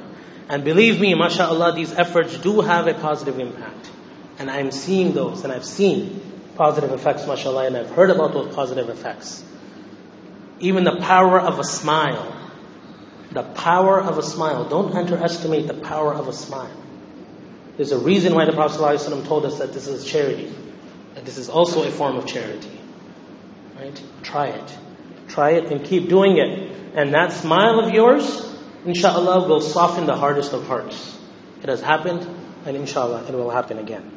And 0.48 0.64
believe 0.64 1.00
me, 1.00 1.14
mashallah, 1.14 1.74
these 1.74 1.92
efforts 1.92 2.38
do 2.38 2.60
have 2.60 2.86
a 2.86 2.94
positive 2.94 3.38
impact. 3.38 3.90
And 4.38 4.50
I'm 4.50 4.70
seeing 4.70 5.12
those, 5.12 5.44
and 5.44 5.52
I've 5.52 5.64
seen 5.64 6.35
positive 6.56 6.92
effects, 6.92 7.26
mashallah, 7.26 7.66
and 7.66 7.76
I've 7.76 7.90
heard 7.90 8.10
about 8.10 8.32
those 8.32 8.54
positive 8.54 8.88
effects. 8.88 9.44
Even 10.58 10.84
the 10.84 10.96
power 10.96 11.38
of 11.38 11.58
a 11.58 11.64
smile. 11.64 12.32
The 13.30 13.42
power 13.42 14.00
of 14.00 14.18
a 14.18 14.22
smile. 14.22 14.68
Don't 14.68 14.94
underestimate 14.94 15.66
the 15.66 15.74
power 15.74 16.14
of 16.14 16.28
a 16.28 16.32
smile. 16.32 16.74
There's 17.76 17.92
a 17.92 17.98
reason 17.98 18.34
why 18.34 18.46
the 18.46 18.52
Prophet 18.52 18.80
ﷺ 18.80 19.26
told 19.26 19.44
us 19.44 19.58
that 19.58 19.74
this 19.74 19.86
is 19.86 20.04
charity. 20.04 20.52
That 21.14 21.24
this 21.24 21.36
is 21.36 21.50
also 21.50 21.86
a 21.86 21.90
form 21.90 22.16
of 22.16 22.26
charity. 22.26 22.70
Right? 23.76 24.02
Try 24.22 24.46
it. 24.46 24.78
Try 25.28 25.50
it 25.52 25.70
and 25.70 25.84
keep 25.84 26.08
doing 26.08 26.38
it. 26.38 26.72
And 26.94 27.12
that 27.12 27.32
smile 27.32 27.80
of 27.80 27.92
yours, 27.92 28.50
inshallah, 28.86 29.46
will 29.46 29.60
soften 29.60 30.06
the 30.06 30.16
hardest 30.16 30.54
of 30.54 30.66
hearts. 30.66 31.18
It 31.62 31.68
has 31.68 31.82
happened, 31.82 32.26
and 32.64 32.76
inshallah, 32.76 33.26
it 33.28 33.34
will 33.34 33.50
happen 33.50 33.78
again. 33.78 34.10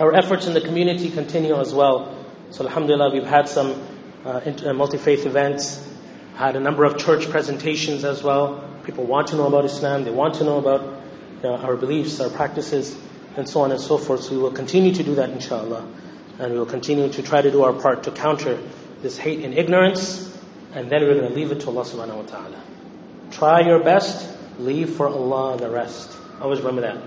Our 0.00 0.14
efforts 0.14 0.46
in 0.46 0.54
the 0.54 0.60
community 0.60 1.10
continue 1.10 1.58
as 1.58 1.74
well. 1.74 2.14
So 2.50 2.64
alhamdulillah, 2.64 3.12
we've 3.12 3.26
had 3.26 3.48
some 3.48 3.82
uh, 4.24 4.40
uh 4.64 4.72
multi-faith 4.72 5.26
events, 5.26 5.84
had 6.36 6.54
a 6.54 6.60
number 6.60 6.84
of 6.84 6.98
church 6.98 7.28
presentations 7.28 8.04
as 8.04 8.22
well. 8.22 8.64
People 8.84 9.04
want 9.04 9.28
to 9.28 9.36
know 9.36 9.48
about 9.48 9.64
Islam, 9.64 10.04
they 10.04 10.12
want 10.12 10.34
to 10.36 10.44
know 10.44 10.58
about 10.58 10.82
you 10.82 11.42
know, 11.42 11.56
our 11.56 11.76
beliefs, 11.76 12.20
our 12.20 12.30
practices, 12.30 12.96
and 13.36 13.48
so 13.48 13.62
on 13.62 13.72
and 13.72 13.80
so 13.80 13.98
forth. 13.98 14.22
So 14.22 14.36
we 14.36 14.38
will 14.38 14.52
continue 14.52 14.94
to 14.94 15.02
do 15.02 15.16
that 15.16 15.30
inshallah. 15.30 15.84
And 16.38 16.52
we 16.52 16.58
will 16.58 16.66
continue 16.66 17.08
to 17.08 17.22
try 17.22 17.42
to 17.42 17.50
do 17.50 17.64
our 17.64 17.72
part 17.72 18.04
to 18.04 18.12
counter 18.12 18.60
this 19.02 19.18
hate 19.18 19.44
and 19.44 19.52
ignorance. 19.52 20.24
And 20.74 20.90
then 20.90 21.02
we're 21.02 21.14
going 21.14 21.28
to 21.28 21.34
leave 21.34 21.50
it 21.50 21.60
to 21.60 21.68
Allah 21.68 21.82
subhanahu 21.82 22.16
wa 22.16 22.22
ta'ala. 22.22 22.62
Try 23.32 23.60
your 23.60 23.82
best, 23.82 24.32
leave 24.60 24.90
for 24.90 25.08
Allah 25.08 25.58
the 25.58 25.70
rest. 25.70 26.16
Always 26.40 26.60
remember 26.60 26.82
that. 26.82 27.02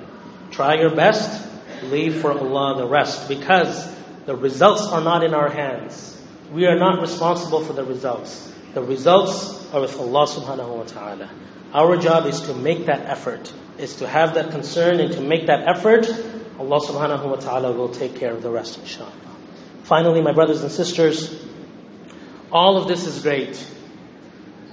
Try 0.51 0.75
your 0.75 0.93
best, 0.93 1.47
leave 1.83 2.21
for 2.21 2.31
Allah 2.31 2.77
the 2.77 2.87
rest. 2.87 3.27
Because 3.27 3.89
the 4.25 4.35
results 4.35 4.87
are 4.87 5.01
not 5.01 5.23
in 5.23 5.33
our 5.33 5.49
hands. 5.49 6.17
We 6.51 6.65
are 6.65 6.77
not 6.77 7.01
responsible 7.01 7.63
for 7.63 7.73
the 7.73 7.83
results. 7.83 8.51
The 8.73 8.81
results 8.81 9.73
are 9.73 9.81
with 9.81 9.97
Allah 9.99 10.27
subhanahu 10.27 10.77
wa 10.77 10.83
ta'ala. 10.83 11.29
Our 11.73 11.97
job 11.97 12.25
is 12.25 12.41
to 12.41 12.53
make 12.53 12.85
that 12.85 13.05
effort, 13.05 13.51
is 13.77 13.97
to 13.97 14.07
have 14.07 14.35
that 14.35 14.51
concern 14.51 14.99
and 14.99 15.13
to 15.13 15.21
make 15.21 15.47
that 15.47 15.67
effort. 15.67 16.07
Allah 16.59 16.79
subhanahu 16.79 17.29
wa 17.29 17.35
ta'ala 17.35 17.71
will 17.71 17.89
take 17.89 18.15
care 18.15 18.33
of 18.33 18.43
the 18.43 18.49
rest, 18.49 18.77
inshallah. 18.79 19.11
Finally, 19.83 20.21
my 20.21 20.33
brothers 20.33 20.61
and 20.61 20.71
sisters, 20.71 21.33
all 22.51 22.77
of 22.77 22.87
this 22.87 23.07
is 23.07 23.21
great. 23.23 23.65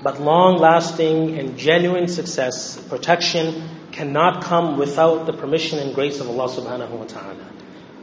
But 0.02 0.20
long 0.20 0.58
lasting 0.58 1.38
and 1.38 1.56
genuine 1.56 2.08
success, 2.08 2.76
protection, 2.76 3.62
cannot 3.98 4.44
come 4.44 4.78
without 4.78 5.26
the 5.26 5.32
permission 5.32 5.80
and 5.80 5.92
grace 5.92 6.20
of 6.20 6.28
Allah 6.28 6.48
subhanahu 6.48 6.90
wa 6.90 7.04
ta'ala. 7.04 7.46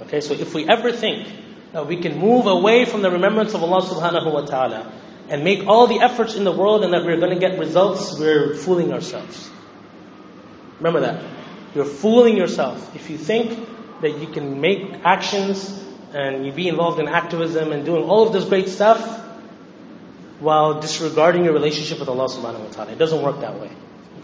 Okay, 0.01 0.19
so 0.19 0.33
if 0.33 0.53
we 0.53 0.67
ever 0.67 0.91
think 0.91 1.25
that 1.71 1.87
we 1.87 2.01
can 2.01 2.17
move 2.17 2.47
away 2.47 2.83
from 2.83 3.01
the 3.01 3.09
remembrance 3.09 3.53
of 3.53 3.63
Allah 3.63 3.81
subhanahu 3.81 4.33
wa 4.33 4.41
ta'ala 4.41 4.91
and 5.29 5.45
make 5.45 5.65
all 5.67 5.87
the 5.87 6.01
efforts 6.01 6.35
in 6.35 6.43
the 6.43 6.51
world 6.51 6.83
and 6.83 6.93
that 6.93 7.05
we're 7.05 7.21
going 7.21 7.33
to 7.33 7.39
get 7.39 7.57
results, 7.57 8.19
we're 8.19 8.55
fooling 8.55 8.91
ourselves. 8.91 9.49
Remember 10.79 10.99
that. 10.99 11.23
You're 11.73 11.85
fooling 11.85 12.35
yourself 12.35 12.93
if 12.93 13.09
you 13.09 13.17
think 13.17 13.57
that 14.01 14.19
you 14.19 14.27
can 14.27 14.59
make 14.59 14.99
actions 15.05 15.81
and 16.13 16.45
you 16.45 16.51
be 16.51 16.67
involved 16.67 16.99
in 16.99 17.07
activism 17.07 17.71
and 17.71 17.85
doing 17.85 18.03
all 18.03 18.27
of 18.27 18.33
this 18.33 18.43
great 18.43 18.67
stuff 18.67 19.01
while 20.41 20.81
disregarding 20.81 21.45
your 21.45 21.53
relationship 21.53 21.99
with 21.99 22.09
Allah 22.09 22.27
subhanahu 22.27 22.67
wa 22.67 22.71
ta'ala. 22.71 22.91
It 22.91 22.97
doesn't 22.97 23.23
work 23.23 23.39
that 23.39 23.61
way. 23.61 23.71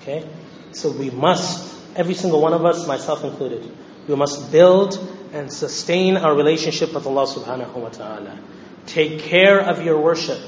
Okay? 0.01 0.27
So 0.73 0.91
we 0.91 1.09
must, 1.09 1.75
every 1.95 2.13
single 2.13 2.41
one 2.41 2.53
of 2.53 2.65
us, 2.65 2.87
myself 2.87 3.23
included, 3.23 3.69
we 4.07 4.15
must 4.15 4.51
build 4.51 4.97
and 5.33 5.51
sustain 5.51 6.17
our 6.17 6.35
relationship 6.35 6.93
with 6.93 7.05
Allah 7.05 7.25
subhanahu 7.25 7.75
wa 7.75 7.89
ta'ala. 7.89 8.37
Take 8.85 9.19
care 9.19 9.59
of 9.59 9.83
your 9.83 9.99
worship. 10.01 10.39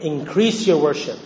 Increase 0.00 0.66
your 0.66 0.82
worship. 0.82 1.18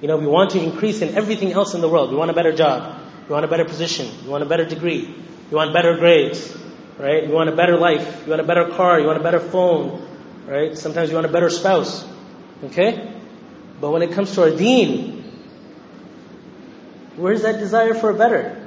You 0.00 0.08
know, 0.08 0.16
we 0.16 0.26
want 0.26 0.50
to 0.50 0.62
increase 0.62 1.02
in 1.02 1.14
everything 1.14 1.52
else 1.52 1.74
in 1.74 1.80
the 1.80 1.88
world. 1.88 2.10
We 2.10 2.16
want 2.16 2.30
a 2.30 2.34
better 2.34 2.52
job. 2.52 3.00
We 3.28 3.32
want 3.32 3.44
a 3.44 3.48
better 3.48 3.64
position. 3.64 4.08
We 4.24 4.30
want 4.30 4.42
a 4.42 4.46
better 4.46 4.64
degree. 4.64 5.14
We 5.50 5.56
want 5.56 5.72
better 5.72 5.96
grades. 5.96 6.56
Right? 6.98 7.26
You 7.26 7.32
want 7.32 7.48
a 7.48 7.56
better 7.56 7.76
life. 7.76 8.22
You 8.24 8.30
want 8.30 8.40
a 8.40 8.44
better 8.44 8.68
car. 8.68 9.00
You 9.00 9.06
want 9.06 9.18
a 9.18 9.22
better 9.22 9.40
phone. 9.40 10.06
Right? 10.46 10.76
Sometimes 10.76 11.08
you 11.10 11.16
want 11.16 11.26
a 11.26 11.32
better 11.32 11.50
spouse. 11.50 12.06
Okay? 12.64 13.12
But 13.80 13.90
when 13.90 14.02
it 14.02 14.12
comes 14.12 14.34
to 14.34 14.42
our 14.42 14.50
deen, 14.50 15.23
where's 17.16 17.42
that 17.42 17.58
desire 17.58 17.94
for 17.94 18.12
better? 18.12 18.60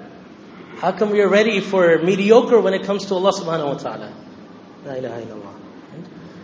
How 0.78 0.92
come 0.92 1.12
we 1.12 1.22
are 1.22 1.28
ready 1.28 1.60
for 1.60 1.98
mediocre 2.00 2.60
when 2.60 2.74
it 2.74 2.84
comes 2.84 3.06
to 3.08 3.16
Allah 3.16 3.32
subhanahu 3.32 3.66
wa 3.66 3.78
ta'ala? 3.78 4.14
La 4.86 4.94
ilaha 4.94 5.22
illallah. 5.22 5.54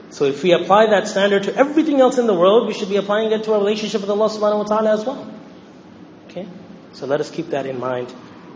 So 0.10 0.26
if 0.26 0.44
we 0.44 0.54
apply 0.54 0.88
that 0.88 1.08
standard 1.08 1.44
to 1.44 1.56
everything 1.56 2.00
else 2.00 2.18
in 2.18 2.28
the 2.28 2.34
world, 2.34 2.68
we 2.68 2.74
should 2.74 2.90
be 2.90 2.98
applying 2.98 3.32
it 3.32 3.44
to 3.46 3.54
our 3.54 3.60
relationship 3.60 4.02
with 4.02 4.10
Allah 4.10 4.30
subhanahu 4.30 4.60
wa 4.60 4.64
ta'ala 4.64 4.94
as 4.94 5.06
well. 5.06 5.32
Okay? 6.28 6.48
So 6.94 7.06
let 7.06 7.20
us 7.20 7.32
keep 7.32 7.50
that 7.50 7.66
in 7.66 7.80
mind. 7.80 8.14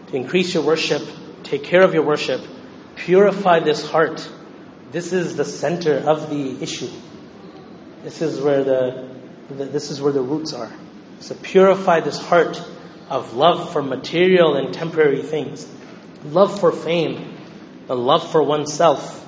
To 0.08 0.16
increase 0.16 0.54
your 0.54 0.64
worship, 0.64 1.02
take 1.44 1.64
care 1.64 1.82
of 1.82 1.94
your 1.94 2.04
worship, 2.04 2.42
purify 2.96 3.60
this 3.60 3.88
heart. 3.90 4.28
This 4.92 5.14
is 5.14 5.36
the 5.36 5.46
center 5.46 5.98
of 5.98 6.30
the 6.30 6.62
issue. 6.62 6.90
This 8.04 8.22
is 8.22 8.40
where 8.40 8.64
the, 8.64 9.10
the 9.50 9.66
this 9.66 9.92
is 9.92 10.02
where 10.02 10.14
the 10.14 10.22
roots 10.22 10.54
are. 10.54 10.72
So 11.20 11.36
purify 11.36 12.00
this 12.00 12.20
heart 12.20 12.62
of 13.10 13.34
love 13.34 13.72
for 13.72 13.82
material 13.82 14.56
and 14.56 14.74
temporary 14.74 15.22
things, 15.22 15.68
love 16.26 16.60
for 16.60 16.72
fame, 16.72 17.38
the 17.88 17.96
love 17.96 18.32
for 18.32 18.44
oneself. 18.44 19.26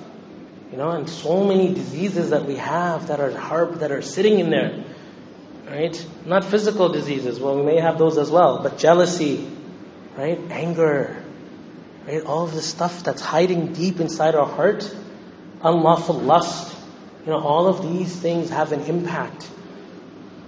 You 0.72 0.78
know, 0.78 0.92
and 0.92 1.10
so 1.10 1.44
many 1.44 1.74
diseases 1.74 2.30
that 2.30 2.46
we 2.46 2.56
have 2.58 3.08
that 3.08 3.20
are 3.20 3.36
harp 3.36 3.80
that 3.80 3.92
are 3.92 4.04
sitting 4.04 4.40
in 4.40 4.50
there. 4.52 4.84
Right? 5.66 6.08
Not 6.26 6.46
physical 6.46 6.90
diseases. 6.90 7.40
Well, 7.40 7.56
we 7.56 7.64
may 7.64 7.80
have 7.80 7.98
those 7.98 8.18
as 8.18 8.30
well, 8.30 8.62
but 8.62 8.78
jealousy, 8.78 9.48
right? 10.18 10.40
Anger, 10.50 11.24
right? 12.08 12.24
All 12.24 12.44
of 12.44 12.54
this 12.54 12.66
stuff 12.66 13.04
that's 13.04 13.22
hiding 13.22 13.74
deep 13.74 14.00
inside 14.00 14.36
our 14.36 14.48
heart, 14.48 14.94
unlawful 15.62 16.16
lust. 16.16 16.76
You 17.26 17.32
know, 17.32 17.40
all 17.40 17.68
of 17.68 17.84
these 17.84 18.16
things 18.16 18.50
have 18.50 18.72
an 18.72 18.82
impact. 18.82 19.48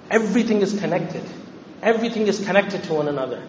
Everything 0.09 0.61
is 0.61 0.79
connected. 0.79 1.23
Everything 1.81 2.27
is 2.27 2.45
connected 2.45 2.83
to 2.83 2.93
one 2.93 3.07
another. 3.07 3.41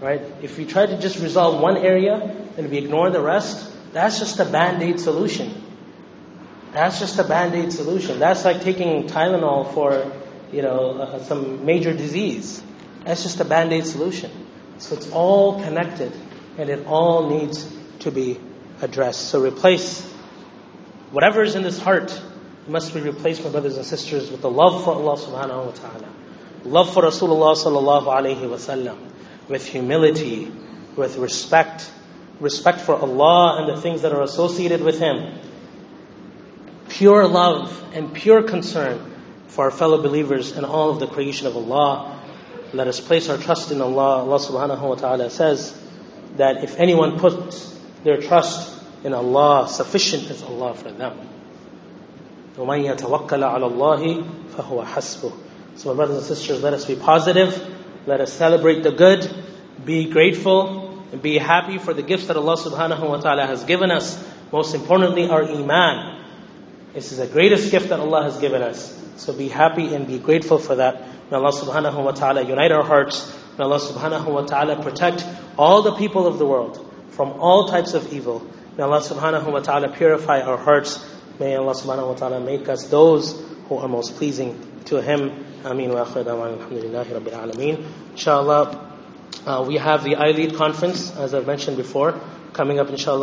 Right? 0.00 0.20
If 0.42 0.58
we 0.58 0.64
try 0.64 0.86
to 0.86 1.00
just 1.00 1.18
resolve 1.20 1.60
one 1.60 1.76
area 1.76 2.14
and 2.56 2.70
we 2.70 2.78
ignore 2.78 3.10
the 3.10 3.20
rest, 3.20 3.70
that's 3.92 4.18
just 4.18 4.38
a 4.40 4.44
band-aid 4.44 5.00
solution. 5.00 5.62
That's 6.72 6.98
just 6.98 7.18
a 7.18 7.24
band-aid 7.24 7.72
solution. 7.72 8.18
That's 8.18 8.44
like 8.44 8.62
taking 8.62 9.06
Tylenol 9.08 9.74
for, 9.74 10.10
you 10.52 10.62
know, 10.62 10.98
uh, 10.98 11.22
some 11.22 11.64
major 11.64 11.92
disease. 11.92 12.62
That's 13.04 13.22
just 13.22 13.40
a 13.40 13.44
band-aid 13.44 13.86
solution. 13.86 14.30
So 14.78 14.96
it's 14.96 15.10
all 15.10 15.62
connected 15.62 16.12
and 16.58 16.68
it 16.68 16.86
all 16.86 17.28
needs 17.28 17.72
to 18.00 18.10
be 18.10 18.40
addressed. 18.80 19.28
So 19.28 19.40
replace 19.40 20.02
whatever 21.10 21.42
is 21.42 21.54
in 21.54 21.62
this 21.62 21.80
heart 21.80 22.20
must 22.66 22.94
be 22.94 23.00
replaced, 23.00 23.44
my 23.44 23.50
brothers 23.50 23.76
and 23.76 23.84
sisters, 23.86 24.30
with 24.30 24.40
the 24.40 24.50
love 24.50 24.84
for 24.84 24.94
Allah 24.94 25.16
subhanahu 25.16 25.66
wa 25.66 25.72
ta'ala 25.72 26.21
love 26.63 26.93
for 26.93 27.03
Rasulullah 27.03 27.55
sallallahu 27.55 28.05
alaihi 28.05 28.41
wasallam, 28.41 28.97
with 29.47 29.65
humility, 29.65 30.51
with 30.95 31.17
respect, 31.17 31.89
respect 32.39 32.81
for 32.81 32.95
Allah 32.95 33.59
and 33.59 33.75
the 33.75 33.81
things 33.81 34.01
that 34.01 34.11
are 34.11 34.23
associated 34.23 34.81
with 34.81 34.99
Him, 34.99 35.39
pure 36.89 37.27
love 37.27 37.83
and 37.93 38.13
pure 38.13 38.43
concern 38.43 39.13
for 39.47 39.65
our 39.65 39.71
fellow 39.71 40.01
believers 40.01 40.51
and 40.51 40.65
all 40.65 40.89
of 40.89 40.99
the 40.99 41.07
creation 41.07 41.47
of 41.47 41.55
Allah. 41.55 42.19
Let 42.73 42.87
us 42.87 42.99
place 42.99 43.29
our 43.29 43.37
trust 43.37 43.71
in 43.71 43.81
Allah. 43.81 44.23
Allah 44.23 44.39
subhanahu 44.39 44.81
wa 44.81 44.95
ta'ala 44.95 45.29
says 45.29 45.79
that 46.35 46.63
if 46.63 46.77
anyone 46.77 47.17
puts 47.17 47.73
their 48.03 48.21
trust 48.21 48.73
in 49.03 49.13
Allah, 49.13 49.67
sufficient 49.69 50.29
is 50.29 50.43
Allah 50.43 50.73
for 50.73 50.91
them. 50.91 51.17
وَمَن 52.57 52.97
يَتَوَكَّلَ 52.97 53.29
عَلَى 53.29 53.71
اللَّهِ 53.71 54.29
فَهُوَ 54.55 54.85
حَسْبُهُ 54.85 55.33
so, 55.82 55.92
brothers 55.96 56.18
and 56.18 56.24
sisters, 56.24 56.62
let 56.62 56.74
us 56.74 56.84
be 56.84 56.94
positive. 56.94 57.60
Let 58.06 58.20
us 58.20 58.32
celebrate 58.32 58.84
the 58.84 58.92
good. 58.92 59.28
Be 59.84 60.08
grateful 60.08 61.04
and 61.10 61.20
be 61.20 61.38
happy 61.38 61.78
for 61.78 61.92
the 61.92 62.02
gifts 62.02 62.28
that 62.28 62.36
Allah 62.36 62.56
subhanahu 62.56 63.08
wa 63.08 63.16
ta'ala 63.16 63.46
has 63.46 63.64
given 63.64 63.90
us. 63.90 64.16
Most 64.52 64.76
importantly, 64.76 65.28
our 65.28 65.42
iman. 65.42 66.24
This 66.92 67.10
is 67.10 67.18
the 67.18 67.26
greatest 67.26 67.72
gift 67.72 67.88
that 67.88 67.98
Allah 67.98 68.22
has 68.22 68.38
given 68.38 68.62
us. 68.62 68.96
So 69.16 69.32
be 69.32 69.48
happy 69.48 69.92
and 69.92 70.06
be 70.06 70.20
grateful 70.20 70.58
for 70.58 70.76
that. 70.76 71.02
May 71.32 71.36
Allah 71.36 71.50
subhanahu 71.50 72.04
wa 72.04 72.12
ta'ala 72.12 72.46
unite 72.46 72.70
our 72.70 72.84
hearts. 72.84 73.36
May 73.58 73.64
Allah 73.64 73.80
subhanahu 73.80 74.28
wa 74.28 74.42
ta'ala 74.42 74.80
protect 74.84 75.26
all 75.58 75.82
the 75.82 75.96
people 75.96 76.28
of 76.28 76.38
the 76.38 76.46
world 76.46 76.78
from 77.08 77.40
all 77.40 77.66
types 77.66 77.94
of 77.94 78.12
evil. 78.12 78.46
May 78.76 78.84
Allah 78.84 79.00
subhanahu 79.00 79.50
wa 79.50 79.58
ta'ala 79.58 79.88
purify 79.88 80.42
our 80.42 80.58
hearts. 80.58 81.04
May 81.40 81.56
Allah 81.56 81.74
subhanahu 81.74 82.06
wa 82.06 82.14
ta'ala 82.14 82.38
make 82.38 82.68
us 82.68 82.86
those 82.86 83.34
who 83.68 83.78
are 83.78 83.88
most 83.88 84.14
pleasing 84.14 84.84
to 84.84 85.02
Him. 85.02 85.44
Ameen 85.64 85.92
wa 85.92 86.04
akhir 86.04 86.24
alhamdulillahi 86.24 87.06
rabbil 87.06 87.52
alameen. 87.52 87.84
Inshallah, 88.12 88.90
uh, 89.46 89.64
we 89.66 89.76
have 89.76 90.02
the 90.02 90.16
iLead 90.16 90.56
conference, 90.56 91.16
as 91.16 91.34
I've 91.34 91.46
mentioned 91.46 91.76
before, 91.76 92.18
coming 92.52 92.80
up 92.80 92.88
inshallah. 92.90 93.20